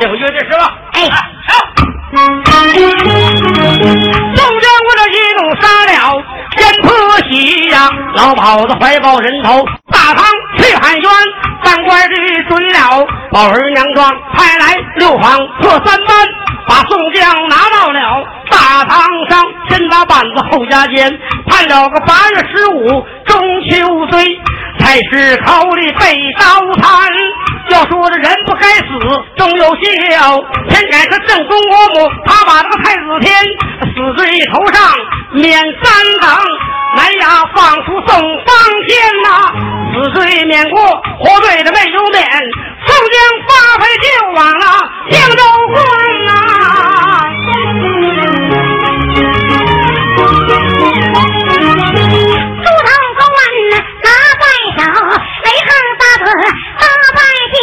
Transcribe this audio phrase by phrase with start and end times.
[0.00, 0.72] 这个乐队是吧？
[0.92, 1.08] 哎，
[1.48, 1.66] 好。
[2.10, 2.16] 宋
[4.60, 5.92] 江我这一怒杀了
[6.56, 6.88] 天婆
[7.28, 10.24] 喜呀，老鸨子怀抱人头，大堂
[10.56, 11.10] 去喊冤，
[11.62, 12.16] 当官的
[12.48, 16.16] 准了宝儿娘庄，派来六房破三班，
[16.66, 23.38] 把宋江拿到了大堂上，先打板子后加鞭，判了个八月十五中
[23.68, 24.40] 秋岁，
[24.78, 26.44] 太师口里被刀
[26.80, 27.08] 砍。
[27.70, 28.88] 要说这人不该死，
[29.36, 30.40] 终有孝。
[30.70, 33.34] 天改是正宫嬷母，他把这个太子天
[33.80, 34.80] 死罪头上
[35.32, 36.30] 免三等。
[36.96, 38.50] 来呀，放出宋方
[38.86, 39.28] 天呐，
[39.92, 40.80] 死罪免过，
[41.18, 42.24] 活罪的没有免。
[42.86, 43.14] 宋江
[43.46, 43.48] 发
[43.78, 44.64] 配就往了
[45.10, 45.42] 江州
[45.74, 45.78] 关
[46.24, 46.32] 呐。
[56.18, 56.30] 子
[56.78, 57.20] 八拜
[57.52, 57.56] 进，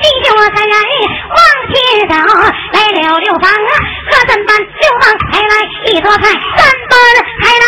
[0.00, 0.74] 弟兄三人
[1.30, 1.74] 往前
[2.08, 2.12] 走，
[2.72, 5.52] 来了六房和三班，六房才来
[5.86, 6.24] 一桌菜，
[6.56, 6.92] 三班
[7.42, 7.64] 才来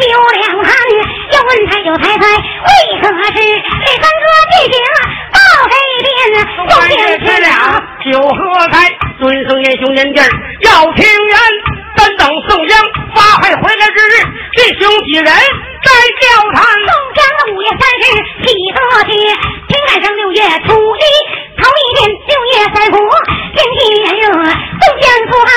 [0.00, 0.02] 酒
[0.38, 0.70] 两坛，
[1.32, 2.70] 要问菜就抬菜，为
[3.02, 4.74] 何事这三哥弟兄
[5.32, 6.08] 到这边？
[6.56, 7.48] 宋江吃了
[8.04, 8.38] 酒喝
[8.70, 8.74] 开，
[9.18, 10.20] 尊圣爷兄年弟
[10.62, 11.34] 要情缘，
[11.96, 12.78] 单等宋江
[13.14, 14.14] 发配回来之日，
[14.56, 15.28] 弟兄几人
[15.84, 15.88] 该
[16.20, 16.64] 交谈。
[16.64, 18.02] 宋江的五月三十
[18.42, 19.12] 喜得节，
[19.68, 21.04] 天赶上六月初一，
[21.60, 22.96] 头一天六月三伏，
[23.54, 25.48] 天气炎热，宋江出汗，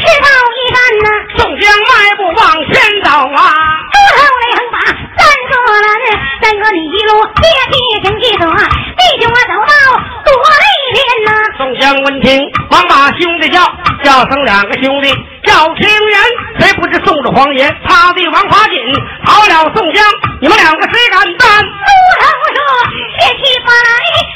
[0.00, 1.06] 赤到一干呐。
[1.36, 3.40] 宋江迈步往前走啊，
[3.92, 4.76] 猪头雷横把
[5.18, 9.72] 三个人，三个你一路接替请记者，弟兄我走到
[10.24, 11.28] 多累天呐。
[11.58, 13.60] 宋江闻听，忙把兄弟叫，
[14.04, 15.12] 叫声两个兄弟。
[17.32, 18.76] 不知送着皇爷，他的王法锦
[19.24, 20.04] 逃了宋江，
[20.40, 21.64] 你们两个谁敢担？
[21.64, 21.88] 猪
[22.20, 22.60] 头说
[23.18, 23.88] 接替不来，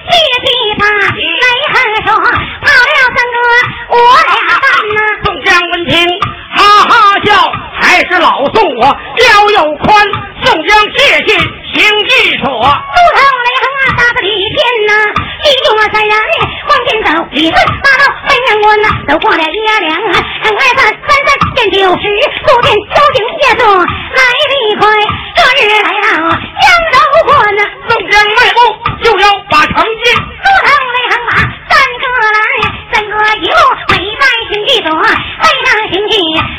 [0.09, 0.47] 接替
[0.79, 1.75] 他，雷横
[2.07, 3.37] 说跑了三哥
[3.91, 4.99] 我俩担呐。
[5.25, 5.95] 宋江闻听，
[6.57, 6.59] 哈
[6.89, 6.91] 哈
[7.25, 7.29] 笑，
[7.79, 9.87] 还是老宋我腰又宽。
[10.45, 14.93] 宋江谢谢行计所，猪头雷横啊，打个李天呐，
[15.43, 16.13] 弟兄三人
[16.69, 20.87] 往前走，一顺八道奔阳关呐，走过了月亮，二三三
[21.27, 22.05] 三见酒时，
[22.45, 23.85] 不见交警谢送来
[24.53, 24.85] 得快，
[25.35, 26.95] 这日来到江州
[27.27, 28.59] 关呐，宋江迈步
[29.03, 29.75] 就要把城
[30.05, 30.15] 进。
[30.15, 31.33] 猪头雷横马
[31.69, 32.05] 三个
[32.37, 32.39] 来，
[32.93, 33.57] 三个一路
[33.89, 34.89] 美在行记所，
[35.41, 36.15] 背上行记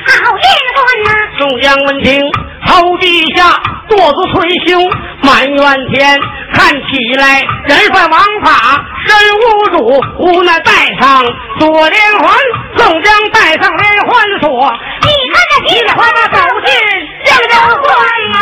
[0.07, 1.09] 好运关呐。
[1.37, 2.09] 宋江闻听，
[2.65, 3.53] 头地下
[3.89, 4.89] 跺足捶胸，
[5.21, 5.59] 埋怨
[5.93, 6.19] 天。
[6.57, 6.81] 看起
[7.19, 8.49] 来人犯王法，
[9.05, 9.43] 身无
[9.77, 9.77] 主，
[10.17, 11.23] 无奈带上
[11.59, 12.35] 锁连环。
[12.75, 14.09] 宋江带上连环
[14.41, 14.73] 锁，
[15.03, 16.73] 你看这噼里啪啦走进
[17.25, 17.87] 江州关
[18.31, 18.35] 呐、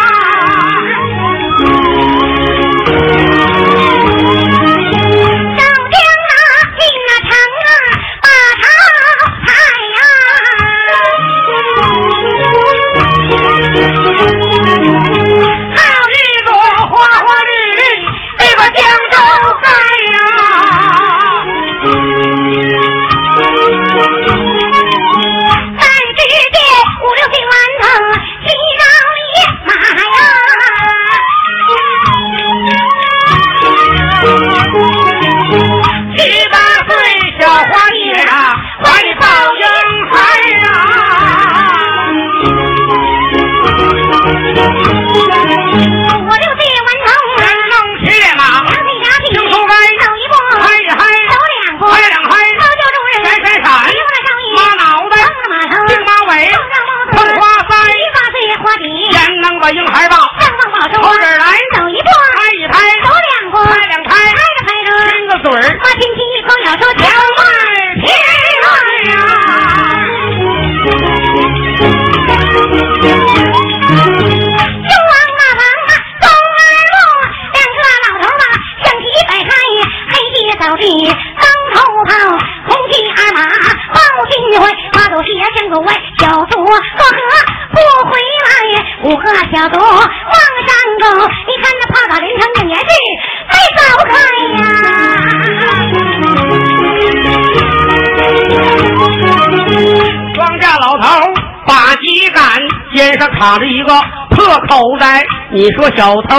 [103.55, 103.93] 打的一个
[104.31, 106.35] 破口袋你说小偷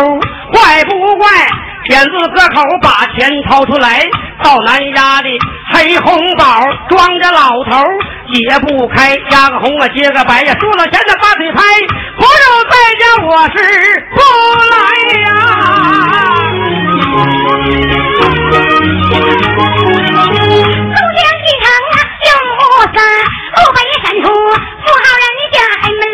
[0.52, 1.48] 坏不坏
[1.84, 4.04] 骗子割口把钱掏出来
[4.44, 5.28] 到南丫的
[5.72, 6.60] 黑红宝
[6.90, 7.82] 装着老头
[8.30, 11.62] 解不开压个红我接个白呀输了钱的把嘴拍
[12.18, 13.56] 不如在家我是
[14.10, 14.20] 不
[14.70, 14.76] 来
[15.22, 15.26] 呀。
[19.56, 21.96] 东见进城啊
[22.26, 22.28] 用
[22.58, 22.60] 不
[22.92, 22.94] 死
[23.56, 25.25] 路北省出富豪人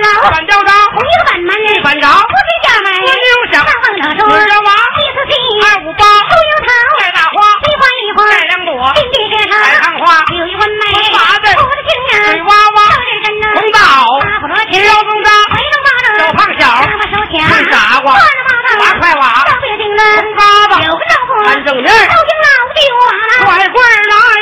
[0.02, 2.90] 板交扎，红一个板门；一板着，不是家门。
[2.90, 6.68] 二六小，大风筝；四交八，七四七；二五八，后油桃；
[6.98, 15.88] 带大花，梨花一花；带两朵，金鸡舌头；海棠花，有一弯眉；风把子，胡青呀；水娃娃，小脸真呐；红大袄，大不罗；铁腰松扎，回头毛；
[16.18, 16.62] 小胖小。
[16.82, 23.06] 子，把手掐；是傻瓜，八块瓦；小不点呐，红巴巴；有个老婆，三正脸，高兴老的花；
[23.44, 23.76] 穿一褂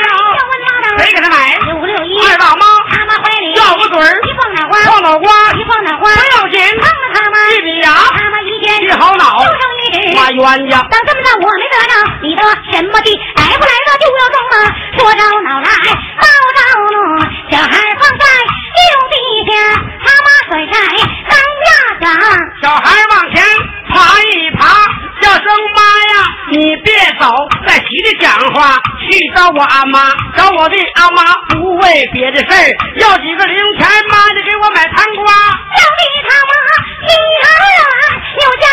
[4.71, 10.15] 一放脑瓜，一放脑瓜，不要紧，碰了他吗，一比牙，他妈一天一好脑就剩一只。
[10.15, 10.81] 妈冤家。
[10.89, 12.41] 当这么着，我没得着，你得
[12.71, 13.11] 什么地？
[13.35, 14.55] 来不来的就要中啊！
[14.97, 15.69] 说着脑来，
[16.21, 16.25] 闹
[16.55, 16.59] 着
[16.91, 16.95] 怒，
[17.51, 17.67] 小孩
[17.99, 18.25] 放在
[18.79, 18.81] 六
[19.11, 19.15] 地
[19.51, 19.51] 下，
[19.99, 20.73] 他妈甩在
[21.27, 21.69] 当架
[21.99, 22.07] 上。
[22.61, 23.43] 小孩往前
[23.89, 23.93] 爬
[24.23, 24.61] 一爬，
[25.21, 25.43] 叫声
[25.75, 25.81] 妈
[26.13, 26.27] 呀！
[26.51, 27.29] 你别走，
[27.67, 35.33] 在急着讲话，去找我阿妈，找我的阿妈，不为别的事儿，要几个零钱，妈就给我买糖瓜。
[35.77, 36.51] 叫你他妈
[37.07, 37.13] 你
[37.45, 37.47] 儿
[38.01, 38.03] 啊，
[38.41, 38.65] 有家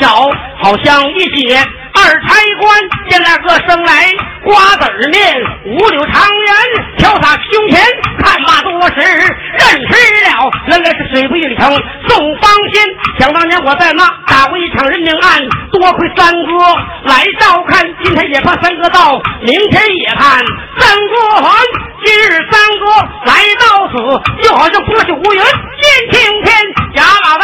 [0.00, 0.30] 小，
[0.60, 1.56] 好像一姐
[1.94, 4.12] 二差官，见那个生来
[4.44, 6.54] 瓜子面，五柳长圆，
[6.98, 7.82] 潇洒胸前，
[8.22, 9.90] 看罢多时认识
[10.24, 11.70] 了，原来是水不应城
[12.08, 12.82] 宋方仙。
[13.18, 15.40] 想当年我在那打过一场人命案，
[15.72, 16.52] 多亏三哥
[17.04, 20.44] 来照看，今天也盼三哥到，明天也盼
[20.78, 21.58] 三哥还。
[22.04, 22.86] 今日三哥
[23.26, 26.56] 来到此，就好像波起无云见青天，
[26.94, 27.36] 甲马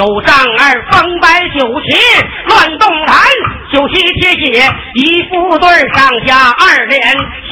[0.00, 1.92] 有丈二风摆酒旗
[2.48, 3.20] 乱动弹，
[3.70, 7.02] 酒旗贴写一副对儿上下二联，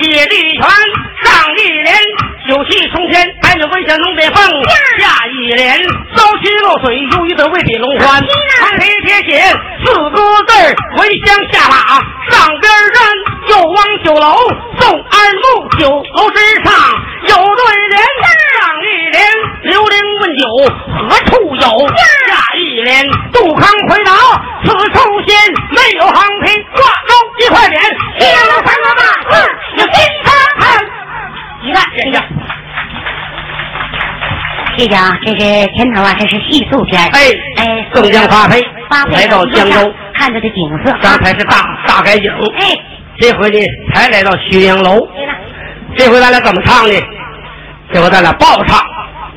[0.00, 0.67] 写一拳
[1.23, 1.95] 上一联，
[2.49, 4.43] 酒气冲天，白鸟文响能北凤
[4.99, 5.77] 下一联，
[6.17, 8.25] 烧须落水，忧郁的为比龙欢，
[8.62, 9.43] 旁贴贴写
[9.85, 10.17] 四个
[10.47, 13.05] 字儿回乡下马，上边站
[13.51, 14.35] 又往酒楼
[14.81, 16.73] 送二木，酒楼之上
[17.29, 19.17] 有对联，上一联。
[19.63, 20.43] 刘伶问酒
[20.97, 22.89] 何处有，下一联。
[23.33, 24.13] 杜康回答
[24.65, 25.37] 此处仙，
[25.71, 27.11] 没有横批挂钩
[27.41, 27.73] 一块匾，
[28.19, 29.33] 写了三个大字
[29.77, 29.95] 有金
[30.25, 30.27] 汤
[30.59, 30.63] 看，
[31.65, 32.17] 一个谢谢。
[34.79, 35.39] 谢谢啊，这是
[35.75, 37.03] 前头啊，这是细素片。
[37.03, 37.19] 儿哎
[37.56, 41.56] 哎，宋江发配发配来到江州，看着这景色啊，刚才是大
[41.87, 42.75] 大改景，哎，
[43.19, 43.58] 这回呢
[43.93, 45.06] 才来到浔阳楼，
[45.97, 46.94] 这回咱俩怎么唱呢？
[47.93, 48.79] 这回咱俩爆唱。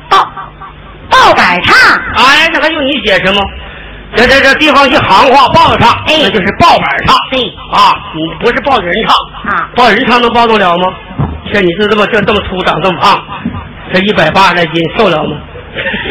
[0.08, 0.18] 报
[1.08, 1.74] 报板唱，
[2.16, 3.40] 哎，那还用你解释吗？
[4.14, 6.20] 这这这地方一行话报唱，哎。
[6.22, 7.16] 那就是报板唱。
[7.30, 7.40] 对。
[7.72, 9.14] 啊，你不是抱着人唱。
[9.50, 9.70] 啊。
[9.74, 10.92] 抱人唱能抱得了吗？
[11.52, 13.22] 像你就这么这这么粗长这么胖，
[13.92, 15.36] 这一百八十来斤受了吗？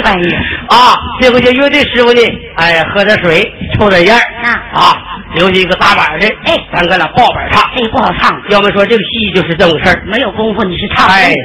[0.03, 0.39] 哎呀。
[0.69, 2.21] 啊，这回这乐队师傅呢，
[2.55, 4.81] 哎，喝点水，抽点烟儿啊。
[4.81, 4.97] 啊，
[5.35, 6.57] 留下一个打板的，哎。
[6.73, 7.61] 咱哥俩报板唱。
[7.61, 11.07] 哎不好唱，要么说这个戏就是这么个事儿，没有功夫你是唱。
[11.07, 11.35] 哎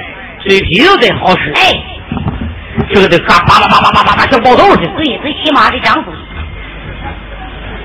[0.47, 1.73] 动，嘴皮子得好使，哎，
[2.95, 4.87] 这个得嘎叭叭叭叭叭叭叭像爆豆似的。
[4.97, 6.12] 对，最起码得长嘴，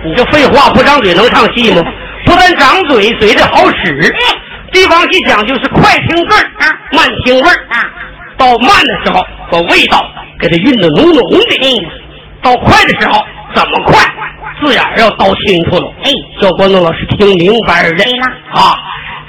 [0.05, 1.81] 你这废话不张嘴能唱戏吗？
[2.25, 3.99] 不但长嘴，嘴得好使。
[4.13, 4.37] 哎
[4.71, 7.55] 地方戏讲究是快听字儿啊慢听味儿。
[7.67, 7.75] 啊，
[8.37, 10.01] 到慢的时候，把味道
[10.39, 11.91] 给它运得浓浓的；对了，
[12.41, 13.21] 到快的时候，
[13.53, 13.99] 怎么快，
[14.63, 15.91] 字眼儿要倒清楚了。
[16.03, 17.89] 哎，叫观众老师听明白了。
[17.95, 18.79] 对了啊，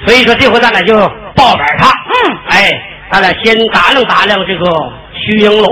[0.05, 0.95] 所以说这回咱俩就
[1.35, 1.89] 报板唱。
[1.91, 2.71] 嗯哎，
[3.13, 5.69] 咱俩先打量打量这个浔阳楼，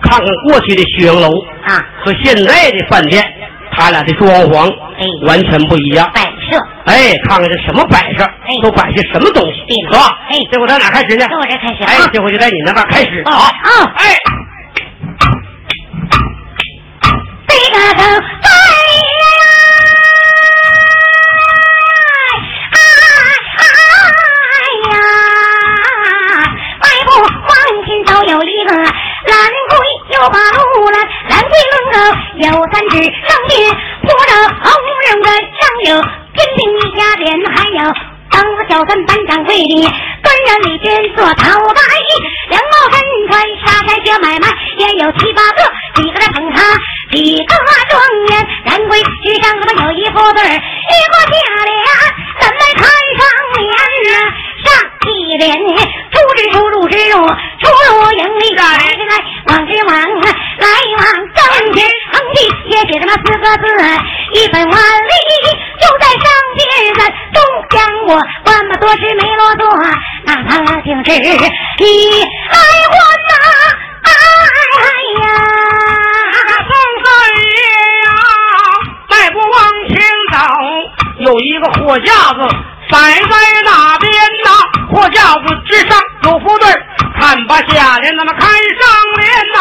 [0.00, 1.28] 看看过去的浔阳楼
[1.66, 3.22] 啊，和现在的饭店，
[3.70, 5.04] 他俩的装潢哎。
[5.26, 6.10] 完全不一样。
[6.14, 6.56] 摆设，
[6.86, 8.56] 哎，看看这什么摆设，哎。
[8.62, 10.16] 都摆些什么东西，对是吧？
[10.30, 10.38] 哎。
[10.50, 11.26] 这回咱哪开始呢？
[11.28, 11.84] 从我这开始。
[11.84, 13.22] 哎啊，这回就在你那边开始。
[13.26, 13.92] 哦啊哦。
[13.96, 14.16] 哎，
[28.64, 29.36] 个蓝
[29.70, 29.72] 龟
[30.16, 30.96] 又把路拦，
[31.28, 31.96] 蓝龟门个
[32.46, 33.52] 有三只上边
[34.02, 34.64] 拖着红
[35.06, 36.02] 人的上有
[36.34, 37.92] 金兵一家店，还有
[38.30, 39.92] 当个小三班掌柜的
[40.22, 41.42] 官人里边做头
[41.74, 41.80] 戴，
[42.50, 43.32] 两帽分穿
[43.64, 45.62] 沙山小买卖也有七八个，
[45.94, 46.62] 几个来捧他
[47.12, 47.54] 几个
[47.90, 51.73] 状元，蓝龟之上他妈有一副对儿，一副下联。
[63.14, 63.64] 四个字，
[64.32, 65.12] 一本万利
[65.80, 66.24] 就在上
[66.56, 66.60] 边
[66.94, 67.00] 咱
[67.32, 67.36] 东
[67.70, 67.74] 江
[68.06, 68.10] 我
[68.44, 69.62] 万么多时没落座，
[70.24, 70.50] 那他
[70.82, 71.38] 竟是你来
[72.50, 72.94] 还
[73.30, 73.34] 呐，
[74.04, 74.10] 哎
[75.22, 75.24] 呀，
[76.66, 76.70] 宋
[77.04, 77.06] 三
[77.54, 77.58] 爷
[78.04, 78.06] 呀，
[79.10, 79.54] 再不往
[79.88, 79.92] 前
[80.32, 80.36] 走，
[81.18, 82.38] 有一个货架子
[82.90, 83.32] 摆在
[83.64, 83.68] 那
[83.98, 84.12] 边
[84.44, 84.48] 呐，
[84.92, 86.68] 货架子之上有副对
[87.18, 88.52] 看把下联，咱们看上
[89.18, 89.56] 联呐，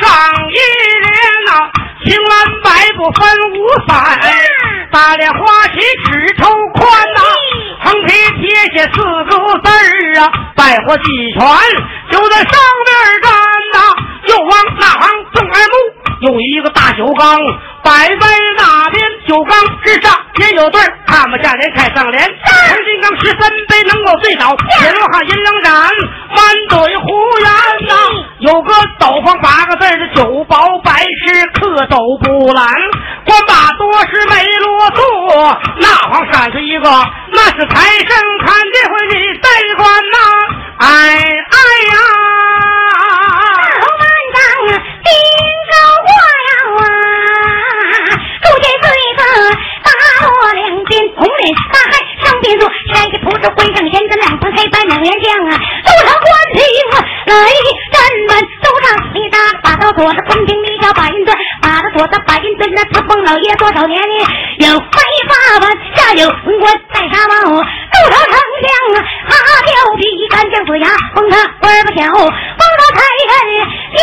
[0.00, 0.06] 上
[0.48, 0.54] 一
[1.02, 1.06] 联
[1.46, 1.50] 呐，
[2.08, 2.32] 青蓝
[2.64, 3.92] 白不分五彩。
[4.90, 5.38] 大莲花
[5.68, 6.80] 旗尺头宽
[7.14, 7.20] 呐，
[7.84, 8.08] 横批
[8.40, 11.04] 贴写四个字儿啊，百花齐
[11.38, 11.40] 全
[12.10, 12.48] 就在上
[12.86, 12.90] 边
[13.22, 13.30] 站
[13.74, 13.78] 呐。
[14.28, 15.74] 又往那旁正二目
[16.20, 17.38] 有一个大酒缸
[17.82, 25.72] 摆在那边，酒缸之上也有对儿，看不下联开上联，黄金刚十三杯能够醉倒，铁罗汉银两盏
[26.36, 27.48] 满嘴胡言
[27.88, 27.94] 呐。
[28.40, 32.66] 有个斗方八个字的酒保白痴可都不拦，
[33.24, 36.90] 官把多是没落座，那行闪出一个，
[37.32, 38.08] 那是财神，
[38.44, 40.18] 看这回你得官呐，
[40.80, 41.58] 哎哎
[41.92, 42.27] 呀！
[51.18, 51.42] 红脸
[51.74, 55.50] 大汉上边坐，山下铺着灰上人的两旁黑白两员将啊，
[55.82, 56.62] 都上官平
[56.94, 56.94] 啊，
[57.26, 57.34] 来
[57.90, 57.98] 战
[58.30, 58.30] 门
[58.62, 64.14] 都上你打把刀左着官平，你叫把银盾，把他左的把银盾，那自封老爷多少年呢？
[64.62, 64.98] 有白
[65.28, 68.96] 发碗，下有文官戴纱帽，都朝丞相啊，
[69.26, 69.34] 哈
[69.66, 72.28] 调皮干将子牙，封他官儿不小，封
[72.78, 73.98] 他才人天。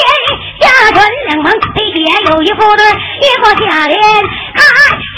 [0.60, 2.84] 下船两旁飞也有一副对，
[3.22, 4.00] 一副下联，
[4.56, 4.64] 看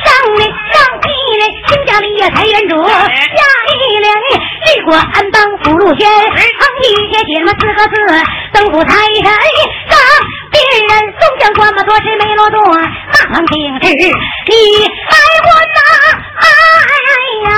[0.03, 2.91] 上联上一联，新家立业财源主；下
[3.69, 4.05] 一联，
[4.65, 6.07] 立国安邦福禄轩。
[6.07, 7.95] 旁一些写么四个字，
[8.53, 9.93] 登府财神上
[10.51, 10.89] 别人
[11.19, 12.57] 宋江官嘛多是没落座，
[13.13, 14.53] 那旁定是你
[14.87, 15.79] 来还呐！
[16.37, 16.43] 哎
[17.45, 17.49] 呀，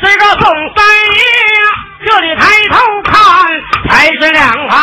[0.00, 0.78] 这个宋三
[1.14, 1.20] 爷
[1.56, 1.60] 呀，
[2.06, 2.74] 这里抬头
[3.04, 3.14] 看，
[3.88, 4.76] 才是两旁。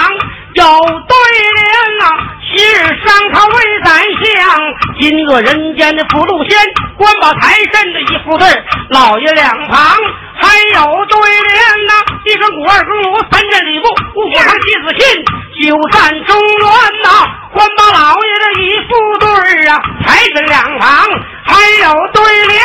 [0.54, 1.16] 有对
[1.56, 2.06] 联呐，
[2.46, 3.90] 昔日商朝为宰
[4.22, 4.62] 相，
[5.02, 6.60] 今个人间的福禄仙，
[6.96, 8.48] 官保财神的一副对
[8.90, 9.98] 老爷两旁。
[10.36, 11.94] 还有对联呐，
[12.26, 15.24] 一声鼓二更锣，三阵吕布，五虎堂七子信，
[15.64, 16.68] 九战中原
[17.02, 21.10] 呐，官保老爷的一副对啊，财神两旁。
[21.46, 22.62] 还有对联，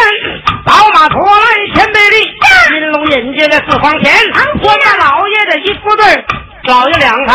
[0.64, 2.34] 宝马驮来前辈立，
[2.68, 4.14] 金龙引进的四方田，
[4.60, 6.24] 官保老爷的一副对。
[6.68, 7.34] 老爷两旁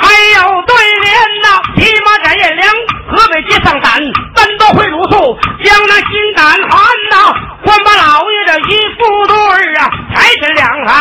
[0.00, 0.08] 还
[0.40, 1.12] 有对联
[1.42, 2.66] 呐，骑马斩颜良，
[3.06, 4.00] 河北街上胆，
[4.34, 7.34] 单刀会鲁肃，江南心胆寒呐。
[7.62, 10.96] 官把老爷的一副对儿啊，财神两旁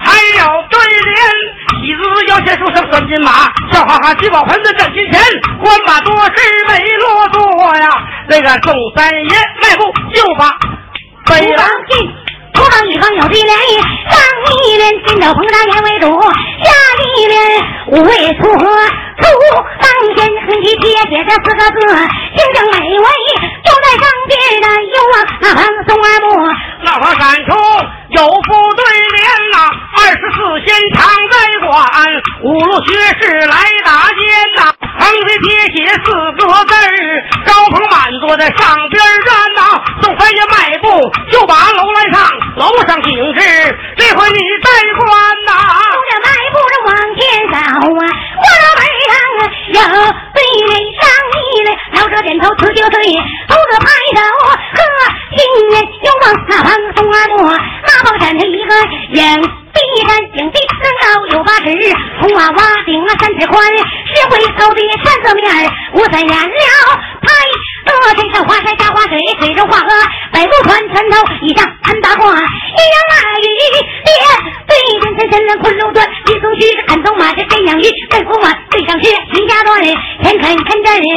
[0.00, 1.16] 还有对联，
[1.80, 3.30] 喜滋滋腰间束上拴金马，
[3.70, 5.22] 笑哈哈聚宝盆子挣金钱，
[5.62, 6.32] 官把多事
[6.66, 7.88] 没落座呀。
[8.26, 10.56] 那个宋三爷迈步就把
[11.26, 12.21] 北狼进。
[12.62, 16.06] 头上一方有对联，上一联金斗捧大言为主，
[16.62, 16.70] 下
[17.02, 17.34] 一联
[17.88, 18.64] 五味出河
[19.18, 19.26] 出
[19.80, 21.76] 当先，横批贴写这四个字，
[22.36, 23.06] 形象美味，
[23.64, 26.28] 就在上边的有啊，那旁松二木，
[26.84, 27.50] 那旁闪出。
[28.12, 29.56] 有副对联呐，
[29.96, 31.72] 二十四仙常在管，
[32.44, 34.20] 五路学士来打尖
[34.56, 34.68] 呐，
[35.00, 42.28] 横批贴写四个字儿，高朋满座在上边站呐，宋三爷迈步就把楼来上。
[42.56, 43.40] 楼上景致，
[43.96, 44.68] 这回你在
[45.00, 45.08] 官
[45.46, 45.52] 呐！
[45.88, 48.04] 我这迈步着往前走啊，
[48.36, 48.84] 我这门
[49.72, 49.80] 有
[50.34, 50.38] 对
[50.68, 51.02] 人上
[51.32, 52.94] 一联，老者点头辞旧岁，
[53.48, 54.50] 猴子拍手呵，
[55.36, 57.36] 新年又往那旁松儿过，
[57.86, 58.74] 那旁站着一个
[59.12, 59.42] 影。
[59.72, 61.64] 壁山井地三高有八尺，
[62.20, 63.66] 红瓦瓦顶啊三尺宽，
[64.14, 65.56] 石灰高低三色面儿，
[65.94, 66.36] 五彩颜料
[67.22, 67.28] 拍。
[67.90, 69.88] 河身上花山下花水，水中画河，
[70.32, 73.46] 百步船船头一张潘大褂，一阳二鱼
[74.06, 74.14] 连
[74.68, 81.08] 对阵前神人昆仑断，一松须看走马是真养鱼，跟驸马对上是徐家段，天肯天真云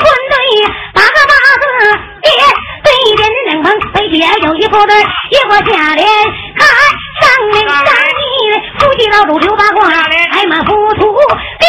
[0.00, 0.36] 坤对
[0.92, 1.64] 八个八字
[2.22, 2.30] 连
[2.82, 4.94] 对阵两旁北边有一副对，
[5.30, 6.06] 一个下联
[6.56, 6.66] 看
[7.20, 7.62] 上联。
[7.68, 11.00] 三年，夫妻老主刘八卦，海马浮屠
[11.58, 11.64] 定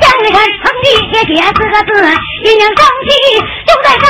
[0.00, 1.92] 江山，横批写写四个字，
[2.44, 3.08] 阴阳双气
[3.72, 4.04] 东在人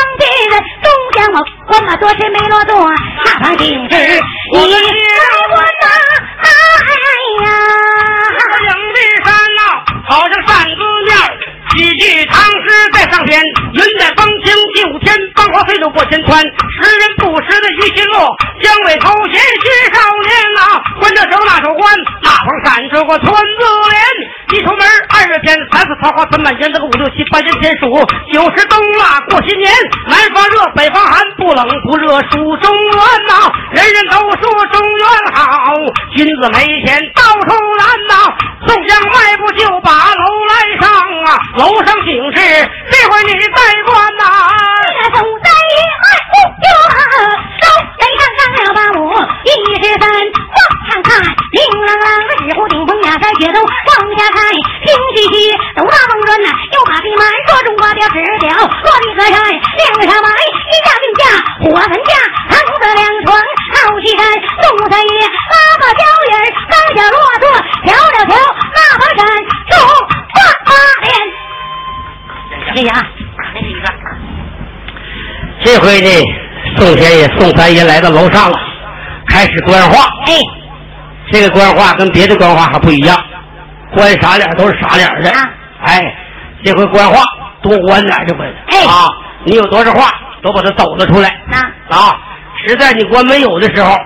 [0.83, 0.87] 中，
[1.35, 2.73] 我官么多，谁没落座？
[3.25, 4.75] 那怕钉子，你爱
[5.51, 5.65] 我吗？
[6.43, 6.45] 哎
[7.45, 7.47] 呀，
[8.67, 9.61] 影壁山呐，
[10.09, 11.11] 好像扇子面。
[11.77, 13.41] 几句唐诗在上边，
[13.73, 18.29] 云在风清第五天，芳华飞渡过千川，时人不识的于心落，
[18.61, 24.87] 江尾头衔学少年呐、关着手那手关，大伙闪出个村子连，一出门
[25.17, 27.89] 二月天，三四桃花春满园，这个五六七八年天数，
[28.33, 29.73] 九十冬腊过新年，
[30.09, 35.73] 南方热，北方寒，不冷不热数中原呐、人人都说中原好，
[36.15, 38.37] 君子没钱到处难呐、
[38.69, 40.91] 宋江迈步就把楼来上
[41.25, 41.41] 啊。
[41.63, 42.43] 楼上请示，
[42.91, 44.25] 这回你在官呐。
[44.99, 49.01] 这宋三爷迈步就走，北上上了八五
[49.47, 50.59] 一十三，往
[50.91, 54.43] 上看，铃啷啷的纸糊顶峰压山雪洞往下看，
[54.83, 60.29] 听嘻嘻，都大风转呐，又把地满说中国表指表，落地河山亮上白，
[60.67, 61.23] 一架并架
[61.63, 62.11] 火盆架，
[62.51, 64.27] 横着两床好戏看，
[64.67, 67.47] 宋三爷拉个脚印儿，刚脚骆驼
[67.87, 68.35] 瞧了瞧
[68.75, 69.23] 那盘山，
[69.71, 69.79] 中
[70.35, 70.75] 八八
[71.07, 71.15] 连。
[72.75, 73.01] 谢谢啊，
[73.55, 73.83] 那是一个。
[75.65, 76.09] 这回呢，
[76.77, 78.59] 宋先爷、宋三爷来到楼上了，
[79.29, 80.05] 开始官话。
[80.27, 80.35] 哎，
[81.31, 83.17] 这个官话跟别的官话还不一样，
[83.95, 85.31] 官啥脸都是傻脸的。
[85.31, 85.51] 啊
[85.83, 86.01] 哎，
[86.63, 87.23] 这回官话
[87.61, 88.45] 多官点儿这回。
[88.69, 89.09] 哎啊，
[89.45, 90.11] 你有多少话
[90.43, 91.29] 都把它抖了出来。
[91.51, 91.59] 啊
[91.91, 92.21] 啊，
[92.67, 93.97] 实在你官没有的时候，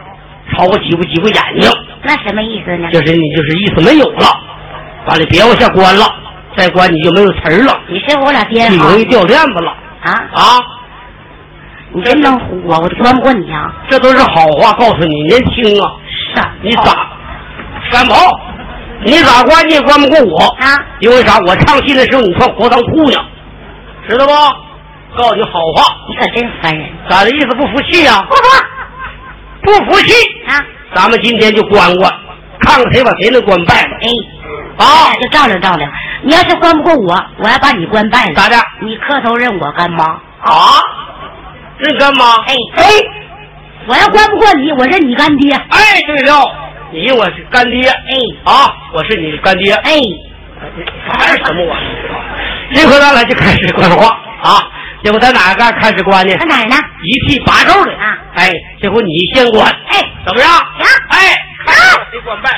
[0.52, 1.70] 朝我挤不挤不眼睛，
[2.02, 2.90] 那什么意思呢？
[2.90, 4.26] 就是你就是意思没有了，
[5.06, 6.04] 完了别往下关了，
[6.56, 9.71] 再关你就没有词儿了，你是我俩爹哈就容易掉链子了
[10.02, 10.12] 啊！
[10.32, 10.40] 啊。
[11.92, 13.73] 你真能唬我，我就关不过你啊！
[13.88, 15.92] 这都是好话，告诉你，年轻啊。
[16.34, 17.08] 是啊，你咋，
[17.90, 18.16] 三宝，
[19.04, 20.76] 你咋关你也关不过我啊？
[21.00, 21.38] 因为啥？
[21.47, 23.25] 我唱戏的时候你穿活当姑娘，
[24.08, 24.32] 知道不？
[25.16, 26.86] 告诉你好话，你可真烦人！
[27.08, 27.47] 咋的意思？
[27.56, 28.34] 不服气呀、不
[29.73, 30.12] 服不服气，
[30.49, 30.60] 啊！
[30.95, 32.12] 咱们今天就关关，
[32.60, 34.08] 看看谁把谁能关败了哎，
[34.78, 35.17] 啊哎！
[35.21, 35.91] 就照亮照亮。
[36.23, 38.34] 你要是关不过我，我要把你关败了。
[38.34, 38.56] 咋的？
[38.80, 40.04] 你磕头认我干妈。
[40.04, 40.80] 啊？
[41.78, 42.25] 认干妈？
[42.47, 42.84] 哎哎
[43.89, 45.54] 我要关不过你，我认你干爹。
[45.54, 46.32] 哎，对了，
[46.93, 49.73] 你我是干爹哎啊，我是你的干爹。
[49.75, 49.93] 哎，
[51.08, 52.75] 还是什么玩意儿？
[52.75, 54.08] 这回咱俩就开始关话
[54.43, 54.67] 啊！
[55.04, 56.36] 这回在哪个开始关呢？
[56.39, 56.76] 在哪儿呢？
[57.04, 58.19] 一气八咒的啊！
[58.34, 60.50] 哎，这回你先关，哎，怎么样？
[60.50, 61.19] 行哎，
[61.65, 62.50] 看看谁关败。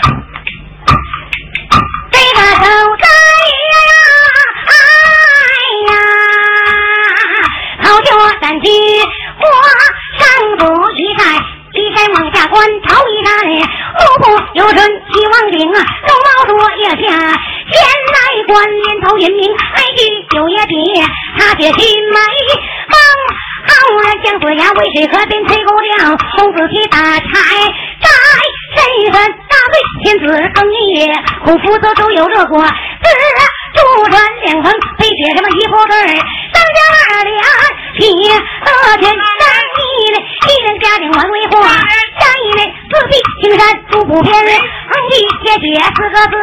[24.98, 27.28] 水河边吹狗调，公子提打柴
[28.00, 28.08] 摘
[28.74, 31.12] 身份大队，天子更一月，
[31.44, 33.08] 孔夫子都有热果，自
[33.74, 36.78] 朱传两旁配写什么一副对儿，三家
[37.12, 37.36] 二两
[37.96, 38.00] 劈
[38.32, 39.20] 二天三
[39.78, 40.16] 一嘞，
[40.48, 45.12] 一人家庭完为祸，下一嘞四壁青山独不偏，横一
[45.44, 46.34] 写写四个字，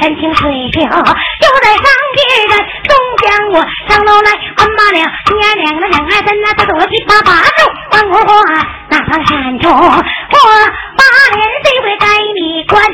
[0.00, 1.84] 山清水秀就在上
[2.16, 2.52] 街上，
[2.88, 3.54] 东江我
[3.88, 7.60] 上楼来关八两，娘两个两二三那这多七八八九
[7.92, 8.81] 万国花，那方
[9.26, 11.02] 山中我把
[11.34, 12.86] 脸这回该你关，哎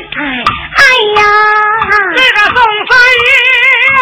[0.77, 0.81] 哎
[1.15, 1.21] 呀。
[2.15, 2.55] 这个宋
[2.89, 2.91] 三
[3.25, 3.27] 爷
[3.95, 3.99] 啊，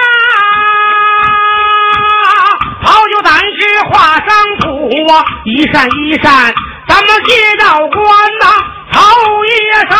[2.87, 4.27] 好酒胆识画上
[4.59, 6.53] 谱啊，一扇一扇，
[6.87, 8.01] 咱们接到官
[8.39, 8.47] 呐。
[8.89, 9.03] 头
[9.43, 9.51] 一
[9.91, 9.99] 扇，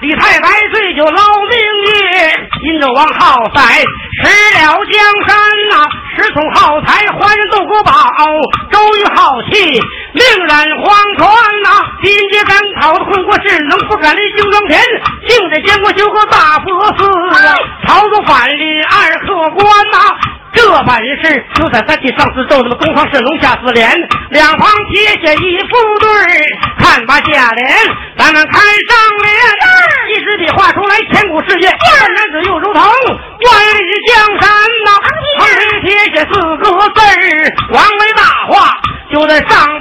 [0.00, 1.58] 李太白醉酒捞明
[1.90, 2.30] 月，
[2.62, 3.82] 殷纣王好赛
[4.22, 4.94] 失了江
[5.26, 5.36] 山
[5.70, 5.84] 呐、
[6.16, 7.92] 石崇好才还人斗国宝，
[8.70, 9.82] 周瑜好气
[10.14, 11.26] 命染荒川
[11.64, 14.80] 呐、金节赶草的混国士，能不敢离京庄田，
[15.26, 17.58] 竟在监国修个大佛寺啊！
[17.88, 19.98] 曹操反临二客官呐、
[20.54, 23.90] 这本事就在三体上司奏那么东方神龙下四连，
[24.30, 26.26] 两旁贴写一副对儿，
[26.78, 27.68] 看把下联，
[28.16, 29.34] 咱们看上联，
[30.14, 34.50] 一支笔画出来千古事业，万男子又如同万里江山
[34.84, 36.56] 呐、旁边贴写四个
[36.94, 38.72] 字儿，王维大话
[39.12, 39.73] 就在上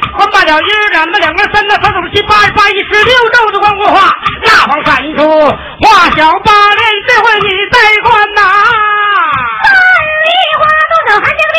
[0.00, 5.28] 楼来，关罢了一两的两个三的三四七八十八一十六咒的关过话，那方闪出
[5.82, 8.40] 画小八连，这回你再关呐。
[9.62, 9.68] 三
[10.24, 11.58] 梨花多少含香地，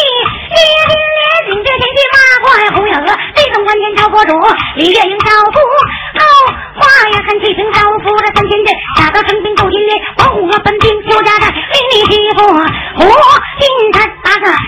[0.49, 4.33] 一听连顶这前去马快胡有个北宋关前朝国主，
[4.75, 5.59] 李月英招夫，
[6.19, 6.21] 后
[6.75, 12.47] 花呀看七层招夫这三千阵，打到成兵斗金连，王虎啊本兵邱家寨，令你欺负
[12.97, 13.05] 胡
[13.59, 14.10] 金山八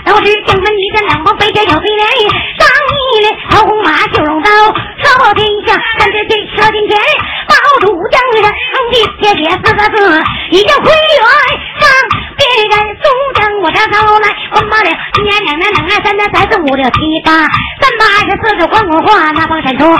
[0.06, 2.06] 都是将分一阵，两旁飞天小飞连，
[2.58, 2.68] 上
[3.16, 4.50] 一连桃红马九龙刀，
[5.02, 7.00] 射天下三只箭射金钱，
[7.48, 11.26] 保主将人横地写写四个字，已经回原
[11.80, 11.90] 上。
[12.36, 13.04] 别人苏
[13.40, 17.32] 江我上头来，关八两，年两年两年三年三四五六七八，
[17.80, 19.96] 三八二十四个关公话，那帮山头花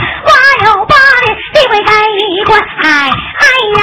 [0.66, 2.60] 有八的地位该一关。
[2.60, 3.46] 哎哎
[3.78, 3.82] 呀，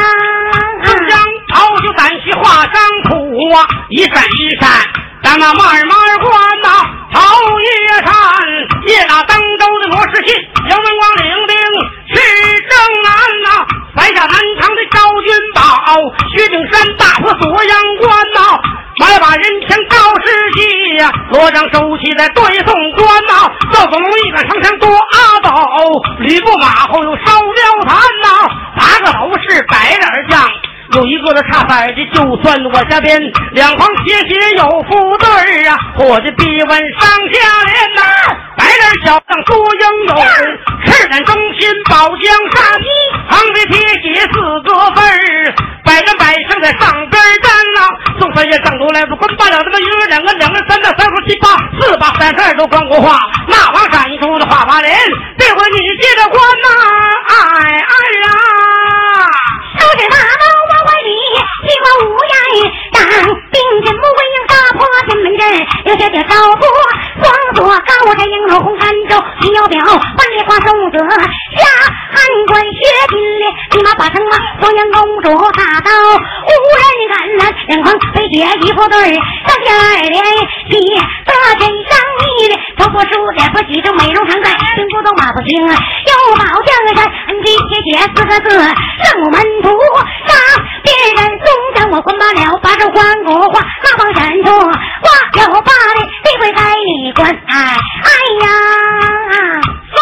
[0.85, 1.19] 中将
[1.53, 2.75] 朝就单膝画上
[3.09, 4.69] 土啊，一闪一闪，
[5.23, 6.69] 咱那慢慢关呐，
[7.13, 7.21] 朝
[7.61, 7.69] 一
[8.05, 8.13] 山，
[8.87, 10.35] 夜打登州的罗士信，
[10.69, 11.57] 杨文广领兵
[12.09, 12.15] 去
[12.69, 12.73] 征
[13.05, 13.13] 南
[13.45, 15.61] 呐，摆下南唐的昭君宝，
[16.35, 18.59] 薛景山大破锁阳关呐。
[18.99, 23.49] 买把人枪高士气呀，罗章收起在对宋官呐。
[23.73, 25.51] 赵子龙一杆长枪夺阿斗，
[26.21, 28.29] 吕布马后又烧貂蝉呐。
[28.77, 30.43] 八个头是百人将，
[30.93, 33.17] 有一个的差板的，就算我下边
[33.53, 35.77] 两旁斜斜有副对啊。
[35.97, 38.03] 伙计必问上下联呐，
[38.57, 40.17] 白人小将多英勇，
[40.85, 42.81] 赤胆忠心保江山。
[43.31, 47.87] 旁边铁写四个字儿，百战百胜在上边站呐。
[48.19, 51.49] 宋三爷上头来，不关罢了，这个一个两个两个三个三个七八
[51.81, 54.93] 四八三十二都关过话，那王闪出的话八连，
[55.39, 56.69] 这回你接着关呐，
[57.29, 57.35] 哎
[57.71, 57.95] 哎
[58.27, 58.29] 呀，
[66.01, 66.63] 阵，留下的招呼，
[67.21, 71.61] 双锁高山迎楼红山州，金腰表万里花送子下
[72.11, 72.79] 汉官薛
[73.11, 80.25] 金莲，立马把城马双阳公主大刀无人敢拦，两旁飞姐一副对上下二连。
[80.71, 80.79] 起
[81.27, 81.99] 得真上
[82.39, 88.51] 一连，头破书脸不喜正美容常在，兵不动马不行，又保江山，恩吉铁血四个字
[89.03, 89.71] 圣门徒
[90.27, 90.33] 杀
[90.83, 95.09] 别人宋江我混罢了，把这关公话那帮闪出话
[95.43, 98.11] 有八的地位该你管，哎哎
[98.45, 98.49] 呀，
[99.95, 99.99] 宋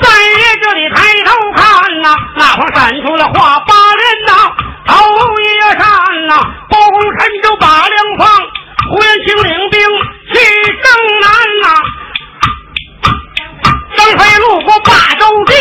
[0.00, 4.32] 三爷这里抬头看呐，那旁闪出了话八连呐，
[4.86, 4.94] 头
[5.42, 5.78] 一山
[6.26, 6.34] 呐，
[6.70, 8.28] 包公陈州把粮放，
[8.88, 9.80] 胡元清领兵
[10.32, 10.34] 去
[10.82, 10.84] 征
[11.20, 11.26] 南
[11.62, 11.66] 呐。
[13.96, 15.52] 张飞路过霸州地，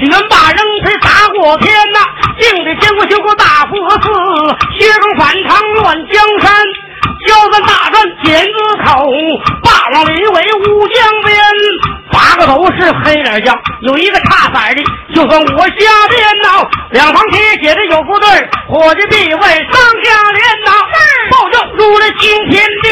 [0.00, 1.98] 你们把扔锤砸过天呐，
[2.40, 4.06] 敬的监国修个大佛寺，
[4.78, 6.64] 薛中反唐乱江山，
[7.26, 8.52] 交战大战剪子
[8.84, 9.04] 口，
[9.62, 11.36] 霸王李伟乌江边，
[12.12, 14.84] 八个都是黑脸将，有一个差色的，
[15.14, 18.28] 就算我瞎编呐，两旁铁写的有副对，
[18.68, 20.72] 伙计必问上下联呐，
[21.30, 22.88] 报正入了惊天地，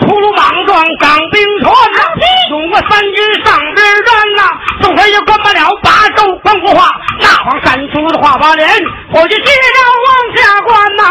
[0.00, 1.98] 出鲁莽撞掌兵船呐，
[2.50, 4.42] 勇过三军上边站呐，
[4.82, 6.90] 宋三爷关不了八州关国话，
[7.20, 8.68] 那旁闪出的画八连，
[9.12, 11.02] 伙计接着往下关呐。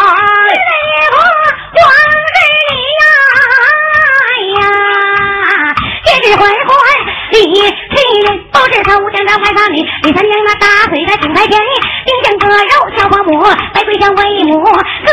[6.28, 11.58] 这是环环李七人都是头将张排他里，李三娘那大嘴的顶台前，
[12.06, 13.42] 丁香割肉小花母，
[13.74, 15.10] 白桂香为母，哥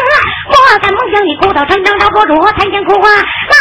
[0.52, 3.54] 我敢梦想你哭倒船长找国主，参将哭花那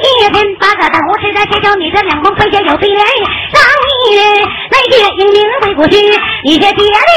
[0.00, 3.04] 一天八个都是在谁叫你这两旁飞下有对联，
[3.52, 3.60] 上
[4.08, 5.96] 一人那些英名为国师，
[6.44, 7.12] 一些铁烈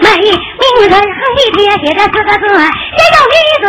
[0.00, 1.00] 美名人横
[1.40, 3.66] 一撇写着四个字，写有女子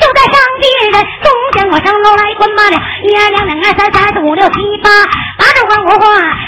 [0.00, 4.90] 就在上地人，中将我上楼来关罢了，一二两两二三三四五六七八，
[5.38, 6.06] 八着关国话，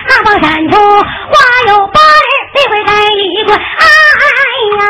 [0.09, 1.35] 那帮闪出花
[1.69, 3.59] 有八连，这回该一个，哎
[4.79, 4.81] 呀。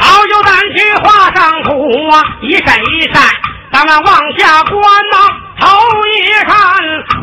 [0.00, 1.68] 好有胆去画上图
[2.10, 3.22] 啊，一闪一闪，
[3.72, 4.80] 咱们往下观
[5.12, 5.16] 呐、
[5.60, 5.68] 头
[6.08, 6.56] 一看，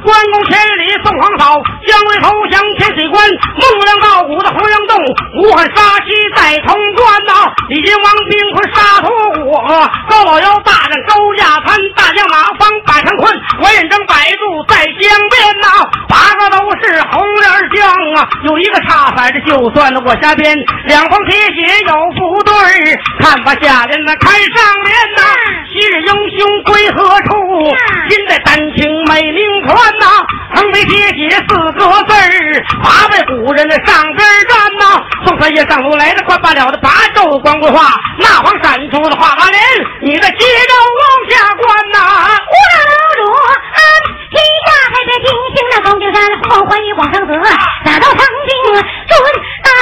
[0.03, 4.95] 关公千里送黄嫂，姜维投降天水关，孟良道骨的洪阳洞，
[5.41, 9.09] 武汉杀妻在潼关呐、李靖王兵困沙土
[9.49, 15.67] 火，高老幺大战周亚滩，大将马方把长困，我眼睁摆渡在江边呐、
[16.07, 22.53] 八个都是红脸将啊，有一个差色的，就算了我下边，两方铁血有副对，
[23.19, 25.21] 看把下人那看上联呐、
[25.73, 27.75] 昔日英雄归何处？
[28.09, 30.05] 今在丹青美名传呐、
[30.53, 34.17] 横眉铁血四个字儿，八位古人的上边
[34.49, 39.59] 站呐、宋三爷上楼来了，关罢了的八州关国话，那黄闪出的话八连，
[40.01, 41.99] 你的接着往下关呐、
[42.47, 43.79] 无老楼主安
[44.29, 44.35] 天
[44.67, 47.33] 下，还在听信那高景山后欢喜往上走，
[47.85, 48.83] 打到长京准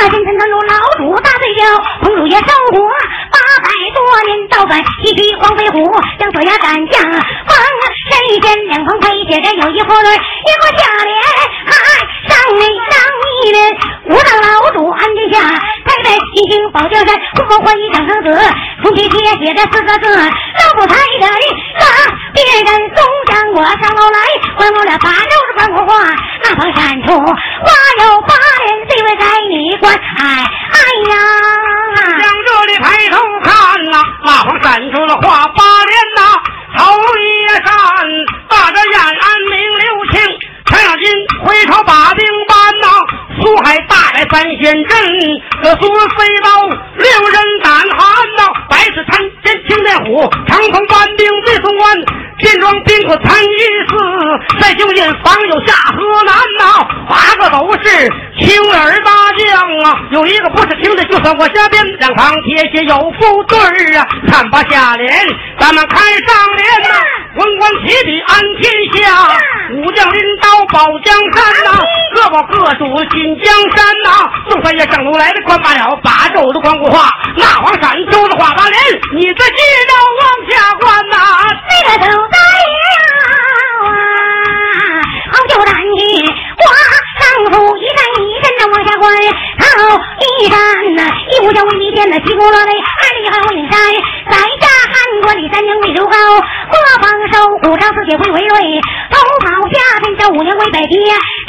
[0.06, 1.66] 大金城登陆老主大醉酒，
[2.04, 2.78] 彭祖爷生活
[3.34, 5.82] 八百多年，倒反西去黄飞虎，
[6.20, 7.58] 将锁牙斩将方
[8.06, 11.18] 神仙两旁配写着有一副对，一副下联，
[11.66, 11.74] 嗨
[12.30, 13.02] 上内上
[13.34, 13.74] 一联，
[14.06, 15.42] 武当老主安天下，
[15.90, 21.34] 太在西京保江山，呼风唤雨长生子，红皮贴写着四个字，老不抬的人
[21.82, 24.20] 杀别人松将我上楼来，
[24.56, 26.14] 关我了把肉是关我话，
[26.44, 27.74] 那方闪出花
[28.06, 28.36] 有八
[28.68, 30.78] 连，这位该你管，哎哎
[31.10, 31.16] 呀！
[32.20, 36.20] 向这里抬头看呐，马蜂闪出了花，八连呐
[36.78, 36.86] 头
[37.18, 37.66] 一扇，
[38.50, 40.14] 把这眼安明刘青。
[40.66, 41.06] 程咬金
[41.46, 42.26] 回头把兵。
[42.82, 42.88] 呐，
[43.42, 44.98] 苏海大来三仙阵，
[45.62, 48.00] 可苏飞刀，令人胆寒
[48.38, 48.44] 呐。
[48.70, 52.04] 白子参见青面虎，长风班兵对潼关，
[52.40, 53.58] 金装兵可参御
[53.90, 56.88] 司，在九印防有下河南呐。
[57.08, 58.10] 八个都是
[58.40, 64.08] 青儿大将啊，有一个不是青的，就算我瞎编两旁铁血有副对儿啊。
[64.28, 65.10] 看把下联，
[65.60, 66.96] 咱们开上联呐。
[67.36, 69.56] 文官提笔安天下。
[69.72, 71.82] 武将拎刀保江山呐
[72.14, 78.80] 各保各主尽江山呐宋三爷上楼来了关八了把肘子光过胯那黄闪秋子画八帘
[79.16, 79.52] 你这是
[79.90, 81.18] 要往下关呐。
[81.68, 82.14] 你可走得了
[83.86, 83.92] 啊。
[85.34, 87.05] 好久难以忘
[88.58, 89.12] 那往下观，
[89.60, 89.66] 靠
[90.20, 90.58] 一山
[90.96, 93.80] 呐，一壶香为弥见了，七姑落泪，二里汉为引山，
[94.30, 96.18] 在下汉官李三娘为刘高，
[96.70, 100.96] 过方收，五朝四姐会为瑞，东跑下镇江五娘为北爹，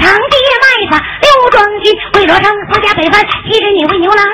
[0.01, 4.25] 长街卖茶六庄亲，为罗生私家北藩七日女为牛郎，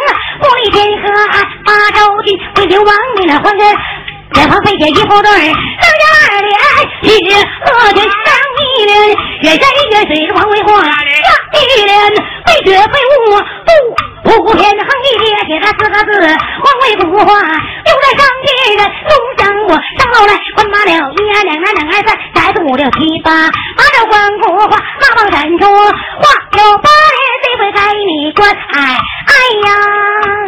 [0.40, 3.58] 不立天河汉八朝金，为刘王为了还根。
[4.36, 6.52] 远方飞雪一红队，当家二连，
[7.02, 8.06] 齐齐喝起上
[8.58, 8.90] 一连，
[9.42, 11.90] 越山越水王维花，一连，
[12.46, 14.11] 飞雪飞雾。
[14.38, 23.30] 不偏横一列，写他四个字，王为不花，留在上街人东乡我上楼来关马了，一二两二两二三，再四五六七八，
[23.76, 28.50] 八着关国话，那帮闪出话有八连，谁会该你关？
[28.50, 29.34] 哎哎
[29.66, 29.70] 呀，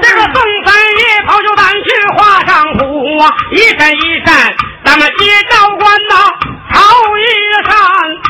[0.02, 6.14] 这个宋三爷跑就胆去画上虎啊，一闪一闪，咱们接招关呐，
[6.72, 6.80] 朝
[7.16, 7.24] 一
[7.64, 7.74] 山，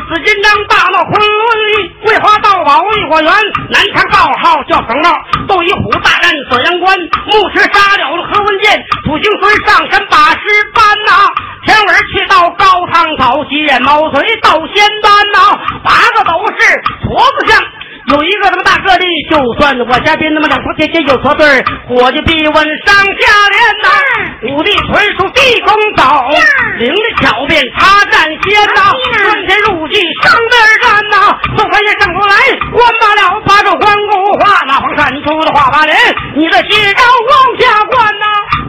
[0.09, 3.33] 紫金章大闹昆仑里，桂花道宝玉火园，
[3.71, 5.13] 南昌道号叫省道，
[5.49, 10.41] 斗一虎大战锁阳关，木石杀了了何文健，土行孙上山把尸
[10.73, 11.29] 搬呐，
[11.67, 16.65] 田文去到高汤早接毛遂到仙丹呐，八个都是
[17.03, 17.74] 矬子像。
[18.15, 22.55] 有一个那么大个的，就算我家边那么两头尖尖有错对儿，伙计必问
[22.87, 23.89] 上下联呐。
[24.55, 26.05] 武帝纯属地公走，
[26.79, 28.95] 灵的巧便他占先呐。
[29.19, 32.35] 顺天入地上边站呐，宋三爷上头来，
[32.71, 35.97] 关罢了八州关公画，那黄山出的话八连，
[36.37, 38.27] 你这接招往下灌呐。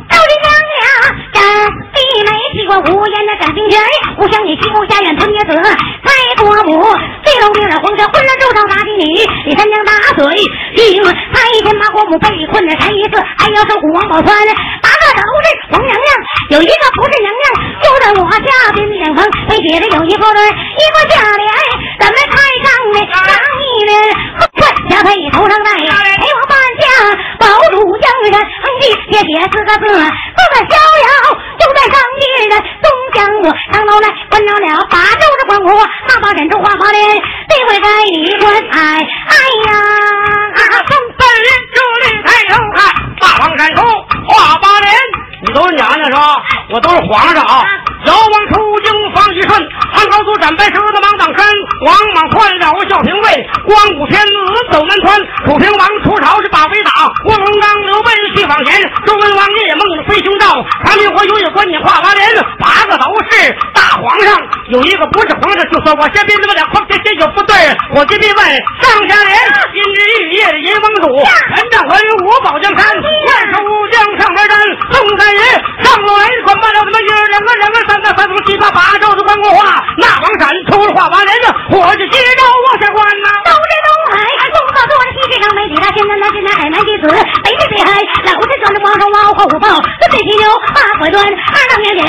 [0.10, 3.80] 周林娘娘，这弟妹提过无言的掌心拳，
[4.20, 5.56] 不想你西宫下院吞捏子，
[6.04, 6.12] 蔡
[6.44, 6.84] 国母
[7.24, 10.28] 飞龙兵的红尘混了周朝大帝女，李三娘大嘴
[10.76, 14.28] 硬，太监马国母被困的才一次，还要守虎王宝钏，
[14.84, 16.08] 八个都是王娘娘，
[16.52, 17.44] 有一个不是娘娘，
[17.80, 21.48] 就在我下边两旁被写的有一副对，一副下联，
[22.04, 23.96] 咱们台上的上一联，
[24.52, 26.60] 冠下配头上戴，陪我半
[27.46, 30.74] 老路江人，横地也写四个字，自在逍
[31.06, 31.10] 遥，
[31.60, 32.58] 就在上一人。
[32.82, 39.72] 东江我上楼来，关着了，把周的关我，大把忍住花花脸，这会在你关哎，哎呀，
[40.56, 42.78] 啊，送本人这里太有看，
[43.22, 43.82] 大王山住
[44.28, 44.92] 花花脸。
[45.46, 46.36] 你都是娘娘是吧？
[46.70, 47.64] 我都是皇上啊！
[48.06, 49.52] 遥望出京方一顺，
[49.94, 51.46] 汉高祖斩白蛇的芒砀山，
[51.86, 54.34] 王莽换了小平卫，光武天子
[54.72, 56.92] 走南川，楚平王出朝是把围打，
[57.26, 60.48] 卧龙岗刘备去访贤，周文王夜梦飞熊照，
[60.84, 62.36] 唐明皇有也关你画八连，
[64.76, 67.56] 有一个不是皇上，就算我身边这么两筐这些有不对，
[67.96, 68.40] 我先别问
[68.84, 69.32] 上下联，
[69.72, 71.08] 金枝玉叶银翁主，
[71.56, 71.96] 人战文
[72.28, 74.60] 我保江山，万寿无疆上边山，
[74.92, 75.40] 宋三爷
[75.80, 83.32] 上楼来管罢了什么一二两个两个三个三四七八八州的关过话，那王闪出了画八连的，我就接着往下关呐。
[83.48, 85.40] 东是东海，东河多了西
[85.76, 87.06] 是上北，北大天南南是南海南是子，
[87.44, 87.92] 北是北海，
[88.24, 89.68] 老是转着王上王后虎豹，
[90.00, 92.08] 这北七牛八块砖，二当年脸，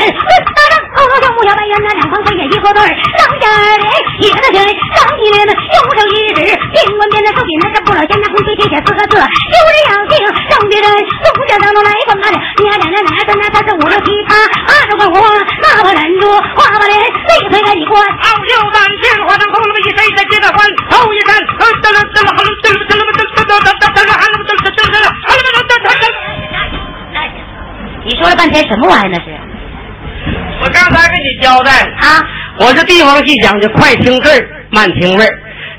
[0.55, 3.45] 大当后头上木小白猿那两旁飞也一个对儿，上下
[3.77, 3.87] 联
[4.23, 10.15] 一个拳，上一联右手一指，边关边的手柄那是不老仙那红旗写四个字，有人要听
[10.47, 10.87] 上别人，
[11.35, 14.35] 东家当中来关马了，你俩两两两三三三四五六七八，
[14.71, 15.19] 二十关火，
[15.63, 16.95] 那么忍住画八连，
[17.27, 17.99] 这回该你关。
[18.23, 23.36] 好就单线画成空，那么一闪一闪接着关，后一闪，噔噔噔噔噔噔噔噔
[28.05, 29.25] 你说了半天什么玩意儿那是？
[30.63, 32.25] 我刚才跟你交代啊，
[32.59, 34.31] 我这地方戏讲究快听字
[34.71, 35.27] 慢听味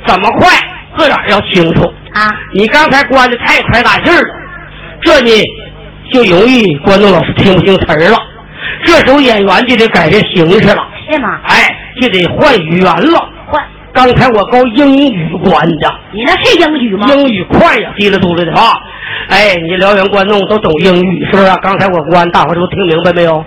[0.05, 0.49] 怎么快
[0.97, 2.31] 自个儿要清楚啊。
[2.53, 4.21] 你刚才关的太快大劲了，
[5.01, 5.31] 这呢
[6.11, 8.17] 就容易观众老师听不清词儿了。
[8.83, 11.39] 这时候演员就得改变形式了，是吗？
[11.45, 13.29] 哎，就得换语言了。
[13.93, 17.07] 换，刚才我搞英语关的，你那是英语吗？
[17.09, 18.73] 英语快呀，滴了嘟噜的啊！
[19.29, 21.55] 哎，你辽源观众都懂英语是不是？
[21.61, 23.43] 刚才我关，大伙儿都听明白没有？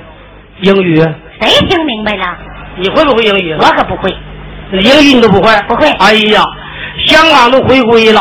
[0.60, 0.96] 英语，
[1.40, 2.36] 谁听明白了？
[2.76, 3.54] 你会不会英语？
[3.54, 4.10] 我可不会。
[4.72, 5.52] 英语你都不会？
[5.68, 6.42] 不会哎呀，
[7.06, 8.20] 香港都回归了，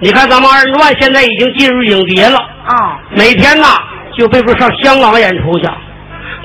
[0.00, 3.66] 你看咱们二人转现在已经进入影碟了，哦，每天呐
[4.16, 5.66] 就被迫上香港演出去，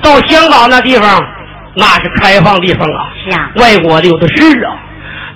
[0.02, 1.20] 到香港那地方
[1.74, 4.76] 那是开放地方啊，是啊，外国的有的是啊。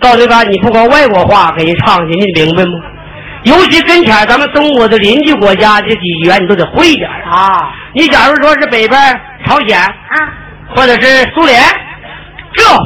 [0.07, 2.71] 到那边你不光外国话给人唱去，你明白吗？
[3.42, 7.47] 尤其跟前咱们中国的邻居国家这几语言你都得会点儿啊。
[7.47, 9.01] 哦，你假如说是北边
[9.45, 10.14] 朝鲜啊，
[10.75, 11.61] 或者是苏联，
[12.53, 12.79] 这话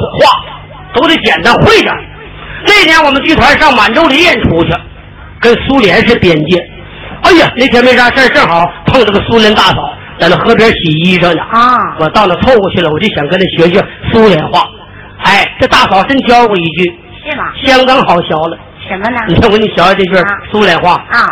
[0.93, 2.03] 都得简单会点儿。
[2.65, 4.71] 那天我们剧团上满洲里演出去，
[5.39, 6.59] 跟苏联是边界。
[7.23, 11.41] 哎呀，那天没啥事儿正好碰着个苏联大嫂在那河边洗衣裳呢。
[11.51, 14.63] 啊，我到那凑过去了，我就想跟他学学苏联话。
[15.23, 17.53] 哎，这大嫂真教我一句，是吗？
[17.63, 18.57] 相当好学了。
[18.87, 19.19] 什么呢？
[19.27, 20.93] 你看我给你学学这句啊苏联话。
[21.11, 21.25] 啊，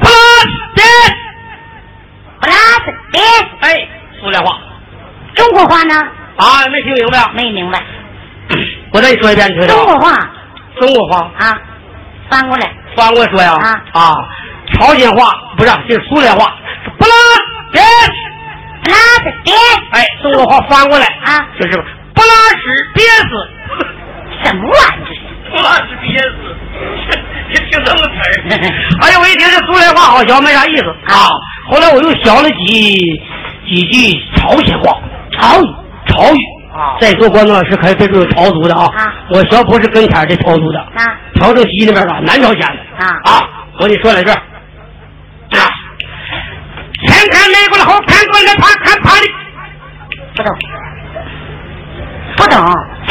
[0.00, 0.12] 不拉
[2.40, 3.20] 布拉斯别，
[3.60, 3.88] 哎，
[4.20, 4.58] 苏联话
[5.34, 5.94] 中国话呢？
[6.36, 7.30] 啊，没听明白啊？
[7.34, 7.82] 没明白。
[8.92, 9.68] 我再说一遍，你听听。
[9.68, 10.16] 中国话
[10.80, 11.58] 中国话啊，
[12.30, 12.72] 翻过来。
[12.96, 13.52] 翻过来说呀。
[13.54, 14.14] 啊啊，
[14.72, 17.12] 朝鲜话不是，这是苏联话，是布拉
[17.72, 17.80] 别。
[18.82, 19.52] 布拉斯别，
[19.92, 21.76] 哎，中国话翻过来啊就是
[22.14, 23.28] 不拉屎憋死。
[24.44, 25.20] 什么玩意儿这是？
[25.50, 26.34] 布拉屎憋死，
[27.52, 28.30] 这听这么词儿。
[29.00, 31.30] 哎呀，我一听这苏联话好学，没啥意思啊。
[31.70, 33.00] 后来我又学了几
[33.66, 35.00] 几句朝鲜话，
[35.32, 35.66] 朝语，
[36.06, 36.38] 朝语。
[36.70, 43.48] 啊在座观众老师可别说有朝族的啊，啊我学不是跟前儿这朝族的，啊朝正西那边的南朝鲜的啊啊，
[43.80, 44.38] 我给你说两句啊。
[47.06, 49.26] 前看美国的，后看过来，他看他的。
[50.36, 50.58] 不懂，
[52.36, 52.64] 不懂，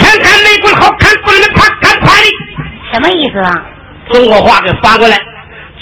[0.08, 2.28] 前看美国的，后看过来，怕看怕的。
[2.94, 3.52] 什么意思啊？
[4.10, 5.18] 中国话给翻过来，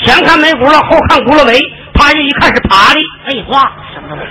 [0.03, 1.59] 前看没轱辘，后看轱辘没，
[1.93, 4.23] 趴下一看是爬的废话，什么都没？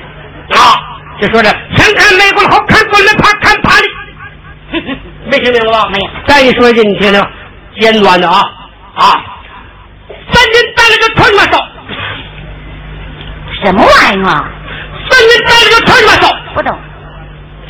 [0.59, 0.75] 啊！
[1.21, 3.87] 就说这前看没轱辘，后看轱辘，爬看爬的，
[5.31, 5.89] 没听明白吧？
[5.93, 6.11] 没有。
[6.27, 7.25] 再一说一句，你听听，
[7.79, 8.43] 尖端的啊
[8.97, 9.05] 啊！
[10.33, 11.59] 三斤带了个穿你妈手，
[13.65, 14.45] 什么玩意儿啊？
[15.09, 16.77] 三斤带了个穿你妈手，不懂。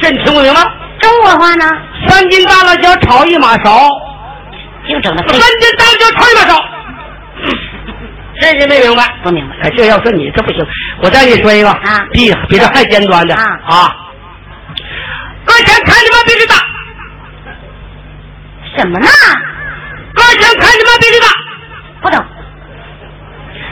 [0.00, 0.62] 这你听不明白？
[1.04, 1.70] 中国话呢？
[2.08, 3.90] 三斤大辣椒炒一马勺，
[4.86, 6.64] 净整的三，斤大辣椒炒一马勺，
[8.40, 9.04] 这人没明白。
[9.22, 9.56] 不明白。
[9.62, 10.66] 哎，这要说你这不行，
[11.02, 13.96] 我再给你说一个啊比比这还尖端的啊啊！
[15.44, 16.54] 搁前看你妈比你大，
[18.78, 19.06] 什么呢？
[20.14, 21.28] 搁前看你妈比你大，
[22.00, 22.24] 不懂。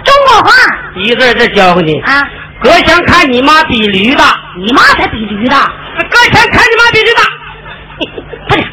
[0.05, 0.53] 中国话
[0.97, 1.99] 一个字儿教给你。
[2.03, 2.23] 啊，
[2.63, 5.73] 搁前看你妈比驴大，你妈才比驴大。
[6.11, 7.23] 搁钱看你妈比驴大。
[8.49, 8.65] 不是，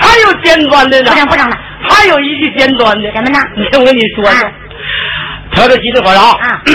[0.00, 1.56] 还有尖端的呢不，整不整了。
[1.88, 3.38] 还有一句尖端的，什么呢？
[3.56, 4.52] 你 听我跟你说说啊，
[5.52, 6.62] 调调急着会儿啊啊。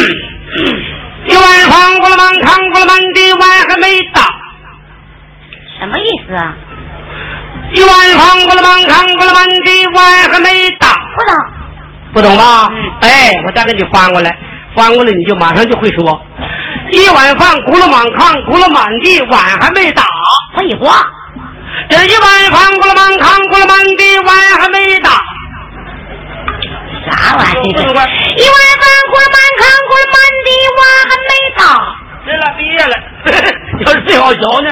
[1.25, 4.21] 一碗饭过了满炕过了满地碗还没打，
[5.79, 6.53] 什么意思啊？
[7.73, 10.87] 一碗饭过了满炕过了满地碗还没打。
[11.15, 11.35] 不懂。
[12.13, 12.67] 不懂吧？
[12.71, 14.37] 嗯哎，我再给你翻过来，
[14.75, 16.21] 翻过来你就马上就会说。
[16.93, 20.03] 一碗饭轱辘满炕，轱辘满地，碗还没打。
[20.55, 21.01] 废话。
[21.89, 25.09] 这一碗饭轱辘满炕，轱辘满地，碗还没打。
[27.09, 27.81] 啥玩意儿？
[27.81, 31.61] 一碗饭咕了满炕，咕了满地，碗还没打。
[32.25, 32.95] 对了，毕业了，
[33.85, 34.71] 要是最好学呢。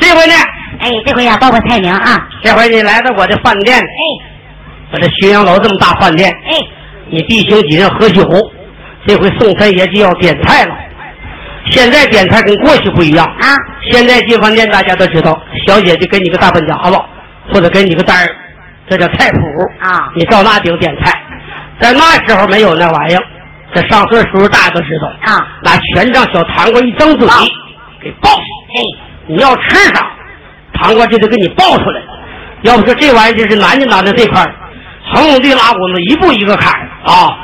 [0.00, 0.34] 这回呢，
[0.80, 2.26] 哎，这回呀，报个菜名啊。
[2.42, 3.84] 这回你来到我的饭店，哎
[4.92, 6.56] 我这浔阳楼这么大饭店，哎，
[7.10, 8.22] 你弟兄几人喝酒，
[9.06, 10.74] 这回宋三爷就要点菜了。
[11.70, 13.48] 现在点菜跟过去不一样啊，
[13.90, 16.98] 现在进饭店大家都知道，小姐就给你个大本夹子，
[17.52, 18.28] 或者给你个单儿，
[18.88, 19.38] 这叫菜谱
[19.80, 21.12] 啊你照那顶点菜。
[21.80, 23.22] 在那时候没有那玩意儿，
[23.74, 27.34] 这上岁数大都知道啊，拿权杖小糖瓜一张嘴啊，
[28.00, 28.30] 给爆。
[28.30, 28.80] 哎，
[29.26, 30.06] 你要吃啥，
[30.74, 32.00] 糖瓜就得给你爆出来。
[32.62, 34.54] 要不说这玩意儿就是南京南的这块儿，
[35.12, 37.36] 横垄地拉滚子一步一个坎儿啊。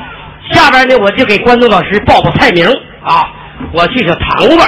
[0.51, 2.65] 下边呢，我就给观众老师报报菜名
[3.03, 3.27] 啊。
[3.73, 4.65] 我去小糖瓜，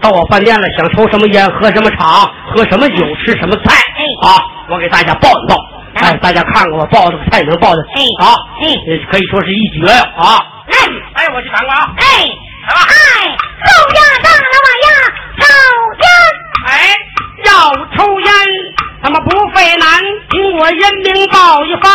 [0.00, 3.74] 到我饭店了，想抽什么烟，喝什么茶，喝什么酒，吃什么菜
[4.22, 5.56] 啊，我给大家报一报。
[5.94, 10.38] 哎，大家看看我报这个菜名报的哎啊，哎呃可以说是一绝呀啊。
[10.68, 10.76] 哎
[11.14, 11.90] 哎，我去尝尝啊。
[11.98, 12.04] 哎，
[12.68, 14.88] 哎，抽呀上了我呀，
[15.40, 15.42] 抽
[15.98, 16.06] 烟。
[16.66, 16.70] 哎，
[17.46, 17.50] 要
[17.96, 18.30] 抽烟，
[19.02, 19.88] 他妈不费难，
[20.30, 21.92] 听我烟名报一番。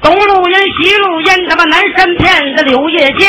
[0.00, 3.28] 东路烟、西路烟，他妈南山片子柳叶尖，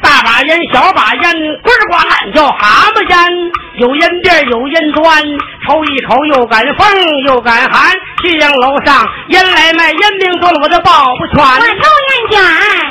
[0.00, 1.32] 大把烟、小把烟，
[1.62, 3.52] 呱呱烂叫蛤蟆烟。
[3.78, 5.22] 有烟辫有烟砖，
[5.66, 6.86] 抽一口又敢风
[7.26, 7.92] 又敢寒。
[8.22, 11.38] 浔阳楼上烟来卖，烟饼多了我都报不全。
[11.38, 12.40] 我抽烟卷。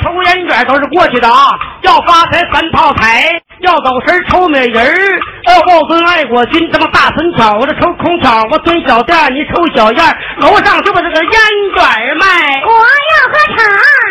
[0.02, 1.50] 抽烟卷都是过去的啊，
[1.82, 3.28] 要发财三炮台，
[3.60, 5.20] 要走神抽美人儿。
[5.44, 11.32] 二后尊爱国军，这么大孙巧，我这抽空巧，我蹲小店你抽小燕楼上就把这个烟
[11.76, 12.26] 卷卖。
[12.64, 13.62] 我要喝茶。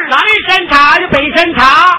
[0.10, 1.98] 南山茶就北山茶。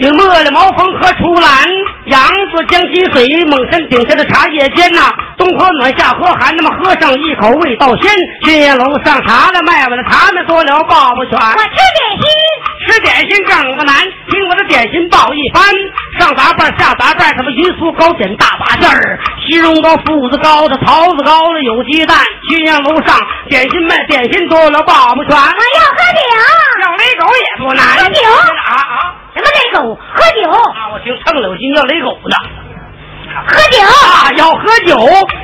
[0.00, 1.68] 有茉莉毛峰和出兰，
[2.06, 8.10] 扬子江西水，猛山顶下的茶叶间呐，冬喝暖夏喝寒，那么喝上一口味道鲜。
[8.42, 11.36] 熏烟楼上茶的卖完了，茶们多了报不全。
[11.36, 12.24] 我吃点心，
[12.88, 13.94] 吃点心更不难，
[14.30, 15.62] 听我的点心报一番。
[16.18, 22.16] 上杂拌下杂拌，什么鱼酥糕点大把件儿，西蓉糕、麸子糕的、桃子糕的有鸡蛋。
[22.48, 23.20] 熏烟楼上
[23.50, 25.36] 点心卖点心多了报不全。
[25.36, 26.24] 我要喝酒，
[26.80, 27.84] 要雷狗也不难。
[27.98, 29.19] 喝酒啊啊！
[29.34, 29.94] 什么雷狗？
[29.94, 30.90] 喝酒啊！
[30.92, 32.36] 我听蹭了，我心叫雷狗呢。
[33.46, 34.32] 喝酒啊！
[34.36, 34.96] 要喝酒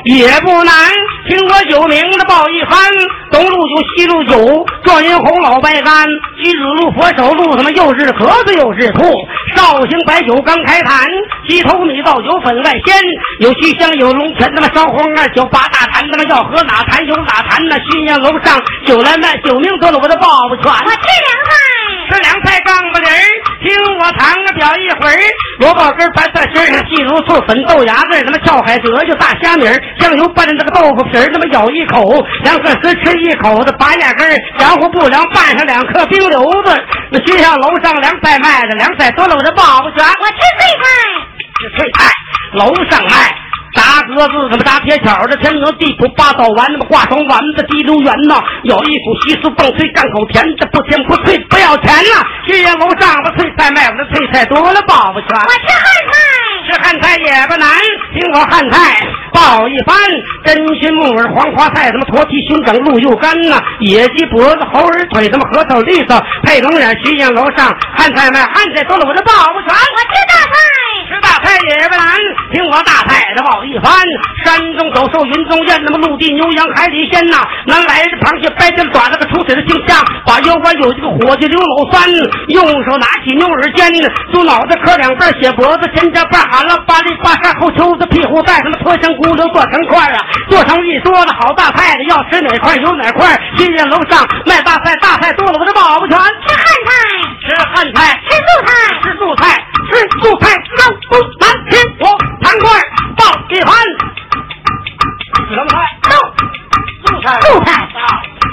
[0.05, 0.75] 也不难。
[1.29, 2.79] 听我酒名的报一番：
[3.31, 6.07] 东路酒，西路酒，状元红老白干，
[6.43, 9.03] 西子路佛手路，他妈又是盒子又是兔。
[9.57, 11.09] 绍兴白酒刚开坛，
[11.49, 12.97] 鸡头米倒酒粉外鲜，
[13.41, 17.77] 有西厢有龙泉，他妈烧黄二酒八大坛，他妈要喝哪坛有哪坛呢？
[17.91, 20.65] 熏烟楼上酒来卖，酒名得了我的报不全。
[20.65, 21.55] 我吃凉菜，
[22.11, 22.96] 吃凉菜杠不离儿，
[23.67, 25.19] 听我谈个表一回儿。
[25.59, 36.79] 萝卜根白菜心儿，细如醋粉豆芽子，他妈跳海蜇就大虾米儿，酱油拌的那个豆腐皮儿，他妈咬一口，凉可丝吃一口的拔牙根儿，凉乎不凉拌上两颗冰溜子。
[37.11, 40.07] 那学校楼上凉菜卖的，凉菜多了我这报不全。
[40.07, 40.87] 我吃脆菜，
[41.59, 42.13] 吃脆菜，
[42.53, 43.35] 楼上卖。
[43.77, 52.25] 炸鸽子，他妈炸铁锹的，天鹅地府八道丸，那么化妆丸子，滴溜圆呐，有一股稀酥蹦脆，干口甜的，不甜不脆，不要钱呐。
[52.47, 55.29] 去烟楼上把脆菜卖，我的脆菜多了报不全。
[55.37, 56.13] 我吃汉菜，
[56.67, 57.69] 吃汉菜也不难，
[58.15, 59.97] 听我汉菜报一番：
[60.45, 66.87] 真心木耳、黄花菜，什么驼蹄、胸掌、鹿肉干呐，野鸡脖子、猴儿腿，什么核桃、栗子，配龙眼。
[67.05, 69.69] 去烟楼上汉菜卖，汉菜多了我这报不全。
[69.69, 70.86] 我吃大菜，吃
[71.37, 72.17] 大菜也不难，
[72.51, 73.63] 听我大菜的报。
[73.63, 73.93] 一番，
[74.43, 77.37] 山中走兽，云中雁，那么陆地牛羊，海里鲜呐。
[77.67, 82.09] 南来的螃蟹，白天抓那个出水的青虾，把腰关有一个伙计刘老三，
[82.49, 83.93] 用手拿起牛耳尖，
[84.33, 93.29] 猪脑袋磕两半，血脖子前加半，喊了八里八沙后丘子屁股带什么脱成骨头做成块啊，做成一桌子好大菜的，要吃哪块有哪块。
[93.59, 96.17] 新店楼上卖大菜，大菜多了我这保不全。
[96.17, 96.93] 吃汉菜，
[97.45, 98.73] 吃汉菜，吃素菜，
[99.03, 101.47] 吃素菜，吃素菜，难不难？
[101.71, 102.05] 听我
[102.43, 102.67] 盘块
[103.17, 103.21] 报
[103.51, 103.75] 一盘。
[105.49, 105.77] 什么菜？
[106.03, 106.11] 豆
[107.23, 107.69] 菜，素菜，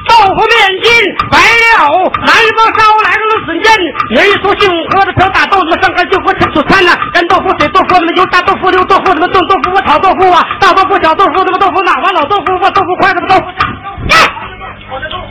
[0.09, 0.53] 豆腐面
[0.83, 0.91] 筋，
[1.31, 1.89] 白料，
[2.21, 3.65] 南方烧来个笋尖，
[4.09, 15.25] 人一说姓何的瓢大豆子，上干就喝吃素餐呢，干豆腐、水豆腐，什么油炸豆腐、溜豆腐，什么炖豆腐、我炒豆腐啊，大豆腐、小豆腐，什么豆腐脑啊，老豆腐我豆腐块，什么豆腐炸豆腐。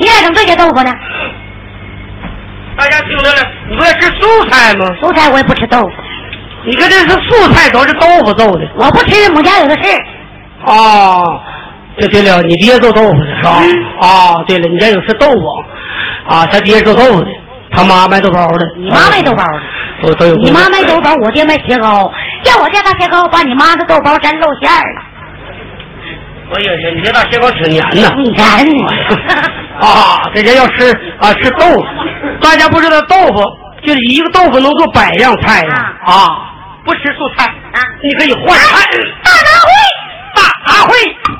[0.00, 0.90] 你爱整这些豆腐呢？
[3.88, 4.86] 大家听着了，你不要吃素菜吗？
[5.00, 5.90] 素菜我也不吃豆腐，
[6.66, 8.68] 你看这是素菜，都是豆腐做的。
[8.76, 9.90] 我不吃，母家有的是。
[10.66, 11.40] 哦，
[11.98, 13.62] 这对了，你爹做豆腐的是吧？
[14.00, 15.36] 啊，对了，你家有吃豆腐
[16.28, 16.46] 啊？
[16.46, 17.28] 他爹做豆腐的，
[17.70, 18.66] 他妈卖豆包的。
[18.76, 19.60] 你妈卖豆包的，
[20.08, 20.34] 都都有。
[20.36, 22.10] 你妈卖豆包，我爹卖切糕。
[22.44, 25.02] 要我家大切糕，把你妈的豆包粘露馅儿了。
[26.50, 28.12] 哎呀呀，你这大切糕挺黏呐。
[28.18, 28.66] 你看，
[29.80, 31.84] 啊，这人要吃啊吃豆腐，
[32.40, 33.42] 大家不知道豆腐
[33.86, 35.92] 就是一个豆腐能做百样菜呀。
[36.04, 36.54] 啊！
[36.84, 37.44] 不吃素菜。
[37.72, 37.80] 啊。
[38.02, 38.86] 你可以换菜。
[39.22, 39.70] 大杂烩，
[40.34, 40.92] 大杂烩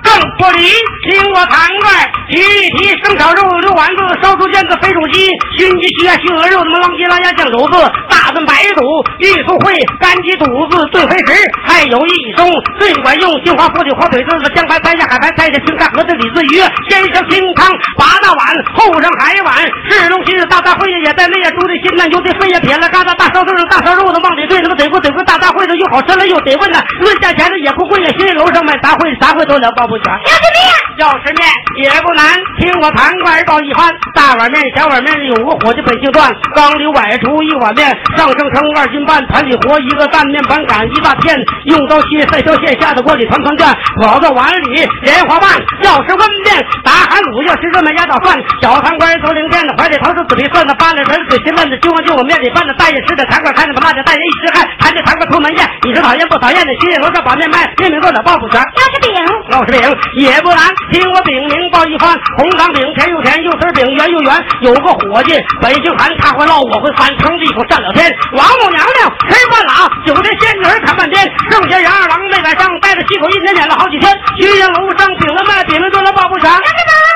[0.02, 0.68] 更不离，
[1.08, 5.26] 听我谈怪，提一提生炒肉、溜丸子、烧猪腱子、肥肚鸡、
[5.56, 7.76] 熏鸡、熏鸭、熏鹅肉，什么狼鸡、狼鸭、酱肘子、
[8.08, 8.82] 大炖白肚、
[9.18, 11.32] 玉兔烩、干鸡肚子、炖肥食，
[11.66, 18.40] 还有一种最管用，金华火腿、火腿炖子、香白菜下海白菜下青菜和这李子鱼，先上清汤八大碗，
[18.74, 19.54] 后上海碗，
[19.90, 30.10] 是龙旗的大大烩也在内呀，猪的心呐，牛的肺呀，撇了疙瘩，大烧肉的大烧肉的往里炖，什么得过得过大大烩的又好吃了又得问呢，论价钱的也不贵呀，新楼上买杂烩杂烩都了包不全。
[30.26, 30.58] 要吃面，
[30.98, 31.46] 要吃面
[31.78, 32.26] 也不难，
[32.58, 33.86] 听我盘块报一番。
[34.12, 37.86] 大碗面、小碗面有个伙计本姓段，缸里崴出一碗面，
[38.18, 41.38] 上升成二斤半，盘里活一个蛋面板擀一大片，
[41.70, 43.72] 用刀切赛条线下的锅里团团转，
[44.02, 45.48] 跑到碗里莲花瓣。
[45.86, 48.34] 要吃温面，打寒卤；要吃热面压倒饭。
[48.60, 55.62] 小汤官头领面的，怀里头是紫皮蒜的，八里人嘴心嫩的，就往就我面里拌的，大爷吃的坛块看着辣的，大爷一吃汗，盘着坛块出门宴。
[55.86, 56.74] 你说讨厌不讨厌的？
[56.80, 58.58] 心里楼上把面卖，面饼做的报不全。
[58.58, 59.14] 要吃饼，
[59.50, 59.84] 要吃饼
[60.16, 62.16] 也不难，听我饼名报一番。
[62.38, 64.32] 红糖饼甜又甜，又丝饼圆又圆。
[64.62, 68.08] 有个伙计本姓韩，他会烙，我会翻，撑着一口上了天。
[68.32, 71.20] 王母娘娘吃半拉，九天仙女儿看半天。
[71.52, 74.08] 剩下杨二郎没赶上，带着七口一天撵了好几天。
[74.40, 76.50] 徐阳楼上饼了卖，饼名做了报不全。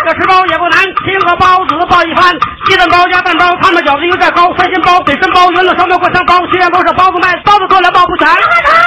[0.05, 2.36] 要吃包，也不难，听个包子报一番。
[2.68, 8.28] 鸡蛋包鸭蛋包，他们饺子油再高，三鲜包、北参包、圆子烧麦过香包，西安包是包子卖，包子炖了包不全。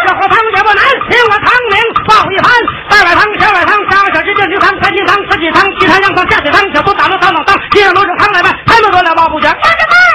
[0.06, 2.52] 这喝汤也不难，听我汤名报一盘，
[2.90, 9.48] 大碗汤、小碗汤、三个小鸡炖鸡汤、三鸡汤、四季汤、鸡汤、羊汤、下水汤、小肚打了汤汤汤，鸡上卤煮汤来吧，他们做了包不全。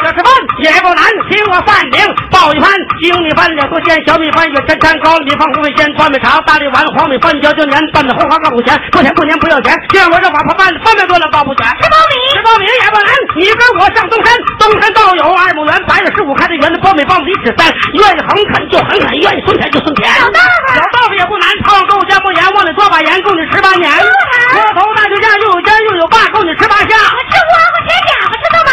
[0.04, 0.28] 这吃饭
[0.60, 1.96] 也不难，请我饭名
[2.28, 2.68] 爆一盘，
[3.00, 11.64] 精米饭两多鲜，小米饭月天天高，米饭不味鲜，端米茶大力丸，黄米饭浇椒黏，拌的红花干不钱，不钱不年不要钱，今我这瓦破拌饭面多了包不全。
[11.80, 13.08] 吃苞米，吃苞米也不难，
[13.40, 17.64] 你跟我上东山，东山道有二亩园，八月十五开的园子，苞米棒子一尺三，
[17.96, 20.04] 愿意横啃就横啃，愿意孙田就孙田。
[20.20, 23.88] 有豆腐有豆腐也不难，汤够加不盐，往里多把盐，够你吃八年。
[23.92, 26.86] 窝头大酒家又有尖又有把，够你吃八下。
[26.88, 28.70] 我吃窝瓜，吃饺子，吃豆包。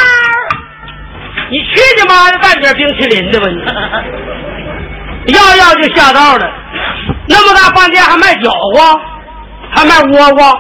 [1.52, 1.70] 你去
[2.02, 5.34] 你妈的，干点冰淇淋的吧你！
[5.34, 6.50] 要要就下道了，
[7.28, 9.00] 那么大饭店还卖饺子，
[9.70, 10.52] 还卖窝瓜，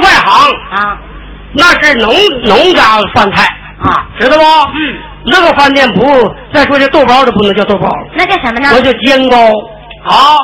[0.00, 0.98] 外行啊
[1.54, 2.10] 那是农
[2.44, 3.44] 农家饭菜，
[3.82, 4.42] 啊，知道不？
[4.42, 8.70] 嗯，那个饭店不，再说这豆包都不能叫豆包了，那叫什么呢？
[8.72, 9.36] 那叫煎糕
[10.04, 10.38] 啊。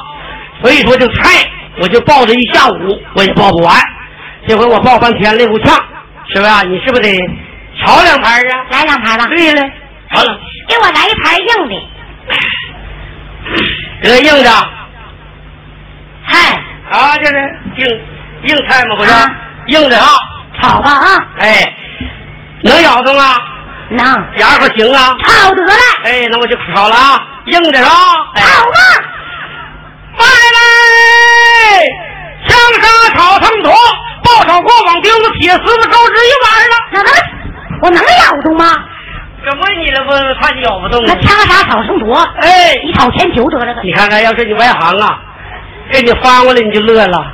[0.60, 1.48] 所以说就菜
[1.80, 3.76] 我就抱着一下午，我也抱不完。
[4.46, 5.74] 这回我抱半天累够呛，
[6.34, 6.62] 是吧？
[6.62, 7.18] 你是不是得
[7.80, 8.64] 炒两盘啊？
[8.70, 9.62] 来两盘吧，对了，
[10.10, 11.74] 好了，给我来一盘硬的。
[14.02, 14.50] 这个硬的
[16.24, 17.34] 嗨，啊，这是
[17.76, 18.00] 硬
[18.44, 18.96] 硬菜吗？
[18.96, 19.26] 不是、啊
[19.66, 20.06] 硬的啊。
[20.60, 21.72] 炒吧啊，哎，
[22.62, 23.36] 能咬动啊？
[23.90, 24.04] 能
[24.38, 25.16] 牙可行啊？
[25.24, 25.72] 炒得了，
[26.04, 27.90] 哎，那我就炒了啊，硬的是吧？
[28.34, 28.78] 哎，炒吧。
[32.46, 33.72] 香沙炒成坨，
[34.24, 36.74] 爆炒过网钉子，铁丝子钩直一碗了。
[36.92, 37.12] 那能，
[37.82, 38.76] 我能咬动吗？
[39.44, 40.10] 这问你了不？
[40.40, 41.06] 怕你咬不动啊？
[41.08, 43.82] 那枪杀炒成坨，哎，一炒钱九得了个。
[43.82, 45.18] 你看看，要是你外行啊，
[45.92, 47.32] 给你翻过来你就乐了。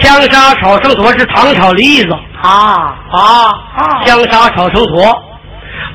[0.00, 3.20] 香沙炒成坨是糖炒栗子啊啊，
[3.76, 5.04] 啊香沙炒成坨，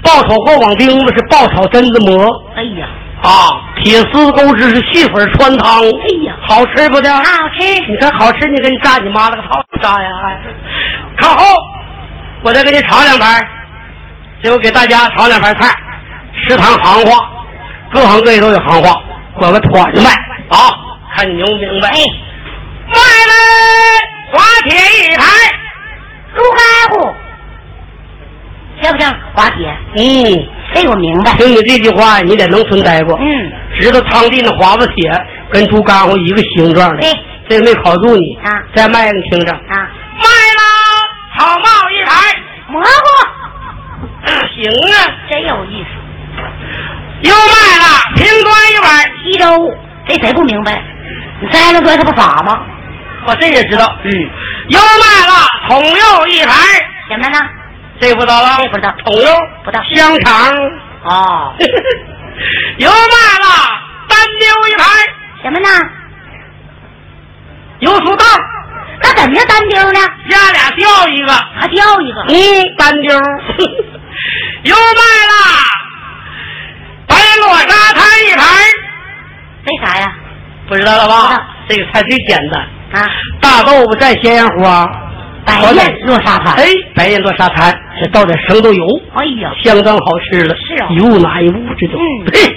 [0.04, 2.88] 爆炒过网钉子是爆炒榛子馍哎呀，
[3.24, 3.54] 啊，
[3.84, 7.14] 铁丝钩织是细粉穿汤，哎呀，好吃不的？
[7.14, 7.24] 好
[7.60, 7.80] 吃。
[7.88, 10.10] 你看好吃，你给你炸你妈了个操炸呀！
[10.26, 10.42] 哎
[11.22, 11.46] 靠后，
[12.42, 13.48] 我再给你炒两盘，
[14.42, 15.70] 最后给大家炒两盘菜，
[16.48, 17.30] 食堂行话，
[17.92, 19.00] 各行各业都有行话，
[19.36, 20.10] 管个团子卖
[20.50, 20.74] 啊，
[21.16, 21.90] 看你明不明白？
[21.90, 22.00] 哎，
[22.88, 23.00] 卖
[23.30, 23.34] 了，
[24.34, 25.24] 滑铁一排，
[26.36, 26.60] 猪开
[26.90, 27.14] 户，
[28.82, 29.16] 行不行？
[29.36, 31.34] 滑铁，嗯，这我明白。
[31.34, 35.12] 听你这句话，你在农村待过，嗯，知道汤地那华子铁
[35.52, 37.20] 跟猪肝乎一个形状的，对
[37.50, 39.76] 这没考住你啊再卖你听着，啊，
[40.18, 40.62] 卖了，
[41.38, 42.12] 草帽一排。
[42.70, 42.88] 蘑菇
[44.56, 44.96] 行啊，
[45.30, 45.90] 真有意思。
[47.24, 49.70] 又卖了平端一碗，西周，
[50.08, 50.82] 这谁不明白？
[51.42, 52.62] 你摘了哥，这不傻吗？
[53.28, 53.94] 我这也知道。
[54.04, 54.12] 嗯，
[54.70, 55.34] 又卖了
[55.68, 56.56] 桶又一盘，
[57.10, 57.38] 什么呢？
[58.02, 58.58] 这不知道了？
[58.58, 59.30] 这不知道筒柚
[59.64, 60.54] 不知道香肠。
[61.04, 61.54] 哦，
[62.78, 63.48] 又卖了
[64.10, 64.88] 单丢一盘，
[65.44, 65.70] 什么呢？
[67.80, 68.28] 油酥蛋
[69.04, 70.00] 那怎么叫单丢呢？
[70.30, 71.34] 加俩掉一个。
[71.60, 72.22] 还掉一个。
[72.28, 73.14] 嗯，单丢。
[74.64, 75.34] 又卖了
[77.08, 78.46] 白落沙滩一盘，
[79.66, 80.12] 为啥呀？
[80.68, 81.48] 不知道了吧？
[81.68, 82.62] 这个菜最简单，
[83.02, 83.10] 啊，
[83.42, 84.86] 大豆腐蘸咸盐花，
[85.46, 86.56] 白燕落沙滩。
[86.56, 86.66] 哎，
[86.96, 88.86] 白燕落沙滩，这倒点生豆油，
[89.16, 90.56] 哎呀，相当好吃了。
[90.56, 92.00] 是啊一物拿一物，这种。
[92.00, 92.56] 嗯嘿，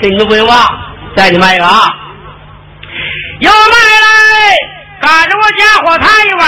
[0.00, 0.56] 这你们不用忘，
[1.16, 1.80] 再你卖一个啊。
[3.40, 4.08] 又卖来，
[5.00, 6.42] 赶着我家火炭一碗，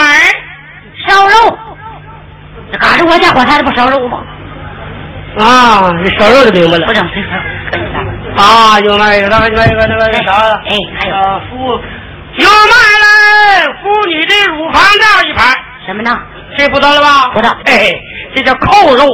[1.07, 1.59] 烧肉，
[2.73, 4.23] 这赶着我家火炭，这不烧肉吗？
[5.39, 6.87] 啊，这烧肉就明白了？
[8.37, 10.33] 啊，又卖一个，那个那个那个那啥？
[10.69, 11.57] 哎还有啊，妇
[12.37, 15.50] 又卖来妇女的乳房罩一盘，
[15.91, 16.17] 什么呢？
[16.57, 17.29] 这不知道了吧？
[17.35, 17.91] 不知道哎，
[18.35, 19.05] 这叫扣肉。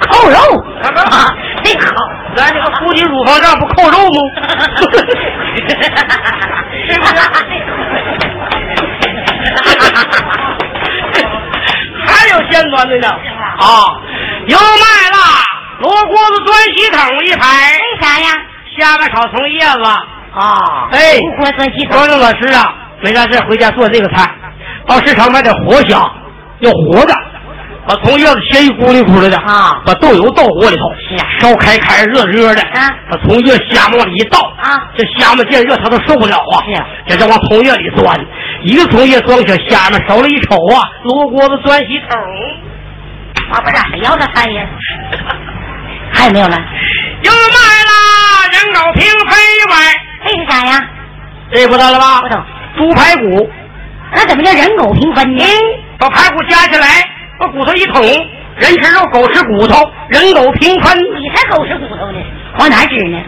[0.00, 0.36] 扣肉
[0.82, 1.30] 啊啊，
[1.62, 1.86] 这好。
[2.34, 4.18] 咱这个妇女乳房上不扣肉吗？
[12.06, 13.86] 还有尖端的呢啊！
[14.46, 15.18] 又卖了
[15.80, 18.28] 罗锅子端洗桶一排，为啥呀？
[18.76, 19.82] 虾米炒葱叶子。
[19.84, 24.28] 啊，哎罗锅端洗高正老师啊，没啥事回家做这个菜，
[24.86, 25.98] 到市场买点活虾，
[26.60, 27.14] 要活的，
[27.88, 30.82] 把葱叶子切一咕哩咕哩的啊把豆油倒锅里头，
[31.40, 36.60] 烧开开热热的啊把葱叶虾米往里一倒啊这虾们见热它都受不了啊，
[37.06, 38.18] 这就往葱叶里钻，
[38.62, 42.18] 一个葱叶装小虾们，熟了一瞅啊，罗锅子钻洗桶，
[43.52, 44.66] 啊，不是还要这菜呀？
[46.12, 46.56] 还有没有了？
[47.22, 47.58] 又卖
[47.88, 47.92] 了
[48.52, 49.80] 人狗平分一碗，
[50.24, 50.86] 这是啥呀？
[51.50, 52.20] 这不知道了吧？
[52.20, 52.42] 不懂。
[52.76, 53.50] 猪排骨。
[54.14, 55.42] 那怎么叫人狗平分呢？
[55.44, 55.50] 嗯，
[55.98, 56.86] 把排骨夹起来，
[57.38, 58.02] 把骨头一捅，
[58.56, 60.98] 人吃肉，狗吃骨头，人狗平分。
[60.98, 62.18] 你才狗吃骨头呢，
[62.58, 63.18] 往哪指呢？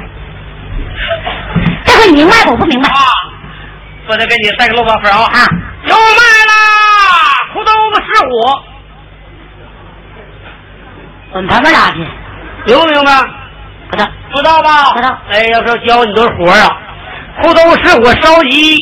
[1.84, 2.88] 这回你明白我不明白？
[2.88, 2.96] 啊，
[4.06, 5.18] 昨天给你塞个漏八分啊！
[5.18, 5.46] 啊，
[5.84, 6.54] 有卖啦，
[7.52, 8.62] 裤兜子失火，
[11.32, 11.98] 滚他妈哪去？
[12.66, 13.22] 明不明白？
[13.90, 14.94] 不知道，知道吧？
[14.96, 15.18] 知道。
[15.30, 16.76] 哎，要说教你多活啊，
[17.40, 18.78] 裤兜失火烧急，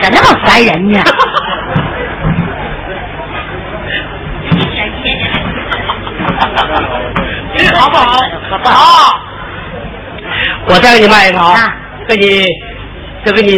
[0.00, 1.02] 怎那么烦人呢？
[7.56, 8.20] 这 好不好？
[8.62, 9.20] 不好好。
[10.68, 11.76] 我再给你卖一个啊啊，
[12.08, 12.46] 给你，
[13.24, 13.56] 再给你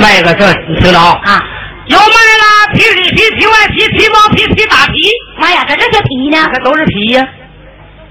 [0.00, 1.20] 卖一个，这你听着啊。
[1.24, 1.42] 啊，
[1.86, 4.98] 有卖啦，皮里皮、皮外皮、皮毛皮、皮打皮，
[5.38, 6.50] 妈呀，这这些皮呢？
[6.52, 7.24] 这都是皮呀。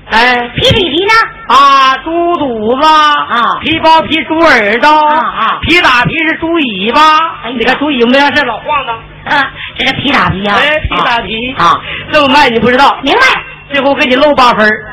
[0.09, 1.13] 哎，皮里皮呢？
[1.55, 7.01] 啊，猪肚子啊皮包皮猪耳朵啊啊皮打皮是猪尾巴。
[7.43, 8.95] 哎呀你看猪尾巴这老晃荡。
[9.25, 11.75] 啊，这是皮打皮呀、哎，皮打皮啊，
[12.11, 12.97] 这么卖你不知道。
[13.03, 13.21] 明白？
[13.69, 14.85] 最后给你漏八分儿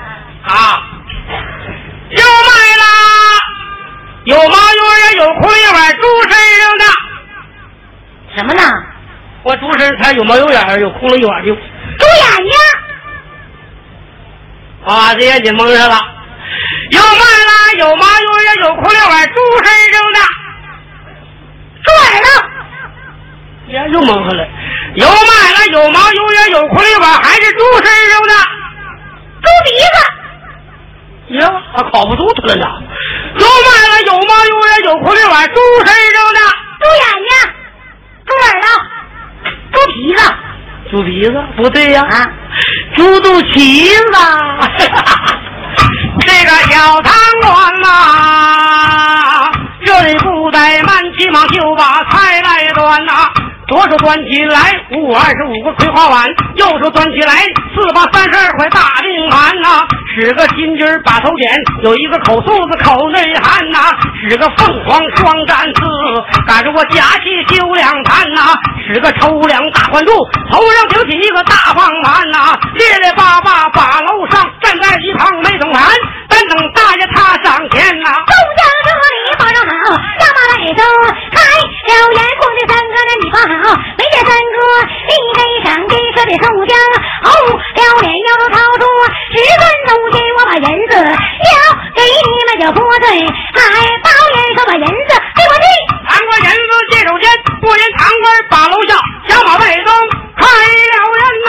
[0.43, 0.83] 啊！
[2.11, 2.85] 又卖啦，
[4.25, 6.85] 有毛有人有窟窿眼，猪身上的。
[8.37, 8.63] 什么呢？
[9.45, 12.53] 我猪身它有毛有眼，有窟窿一碗就猪眼睛。
[14.85, 15.99] 啊这眼睛蒙上了。
[16.91, 20.19] 有卖啦，有毛有人有窟窿眼，猪身上的。
[21.83, 22.29] 猪耳朵。
[23.73, 24.47] 呀，又蒙上了。
[24.95, 28.35] 有卖了，有毛有眼有窟窿眼，还是猪身上的。
[29.43, 29.97] 猪鼻子。
[31.41, 32.67] 呀，他靠不住他了呢。
[33.39, 36.41] 有卖了，有毛有眼有窟窿眼，猪身上的。
[36.81, 37.31] 猪眼睛。
[38.27, 38.69] 猪耳朵。
[39.73, 40.21] 猪皮子。
[40.95, 42.23] 猪鼻子不对呀、啊，
[42.95, 44.19] 猪肚脐子。
[46.25, 49.51] 这个小汤馆呐、
[49.85, 53.29] 这里不怠慢，急忙就把菜来端呐、
[53.67, 57.43] 左手端起来五二十五个葵花碗，右手端起来
[57.75, 58.94] 四八三十二块大
[60.15, 61.51] 使个金军把头点，
[61.83, 63.91] 有一个口素子口内含呐、
[64.23, 65.83] 使个凤凰双战刺，
[66.47, 68.55] 赶着我夹气修两坛呐、
[68.87, 70.13] 使个抽两大环柱，
[70.53, 75.83] 头上顶起一个大方盘呐、咧咧巴巴把楼上站在一旁没等完，
[76.29, 80.83] 单等大爷他上前呐、众将这里保证好，下马来走
[81.87, 84.57] 开了眼，过的三哥，那你放好，没这三哥
[85.09, 86.73] 立给上给说的宋江
[87.25, 88.85] 红了脸，要都掏出
[89.33, 91.53] 十分东西，我把银子交
[91.95, 93.09] 给你们就不对，
[93.55, 93.63] 还
[94.03, 95.67] 包银说把银子给我递，
[96.09, 97.31] 堂官银子借手间，
[97.61, 98.97] 不言堂官把楼下
[99.29, 99.93] 小马外灯
[100.37, 101.49] 开了人呐、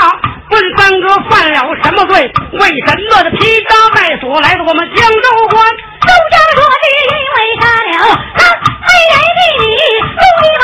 [0.55, 2.31] 问三哥犯了什么罪？
[2.53, 3.37] 为什么这披
[3.67, 5.59] 枷带锁来到我们江州关？
[5.99, 8.39] 周江说是因为杀了他
[8.87, 9.63] 黑人弟弟
[9.99, 10.47] 陆一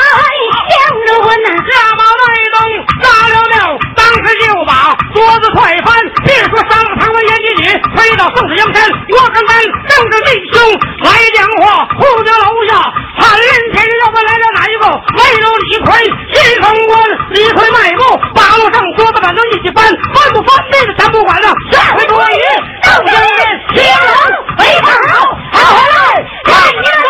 [0.72, 0.72] 江
[1.04, 1.46] 州关呐。
[1.68, 2.24] 下马带
[2.54, 2.56] 灯
[3.02, 3.54] 杀了庙，
[3.94, 5.94] 当时就把桌子快翻！
[6.24, 8.88] 别说上了唐的燕京里，推到宋的江山。
[9.12, 9.52] 我跟咱
[9.88, 10.62] 正是弟兄
[11.04, 12.80] 来讲话，呼家楼下
[13.20, 14.86] 喊人前，要问来了哪一个？
[15.14, 15.92] 没有李逵，
[16.32, 16.92] 西城关
[17.30, 19.84] 李逵迈步，八路上桌子板都一起翻，
[20.14, 22.38] 翻不翻那个咱不管了，下回注意。
[22.82, 23.82] 倒贴！
[24.58, 27.01] 黑棒头，好好来，看！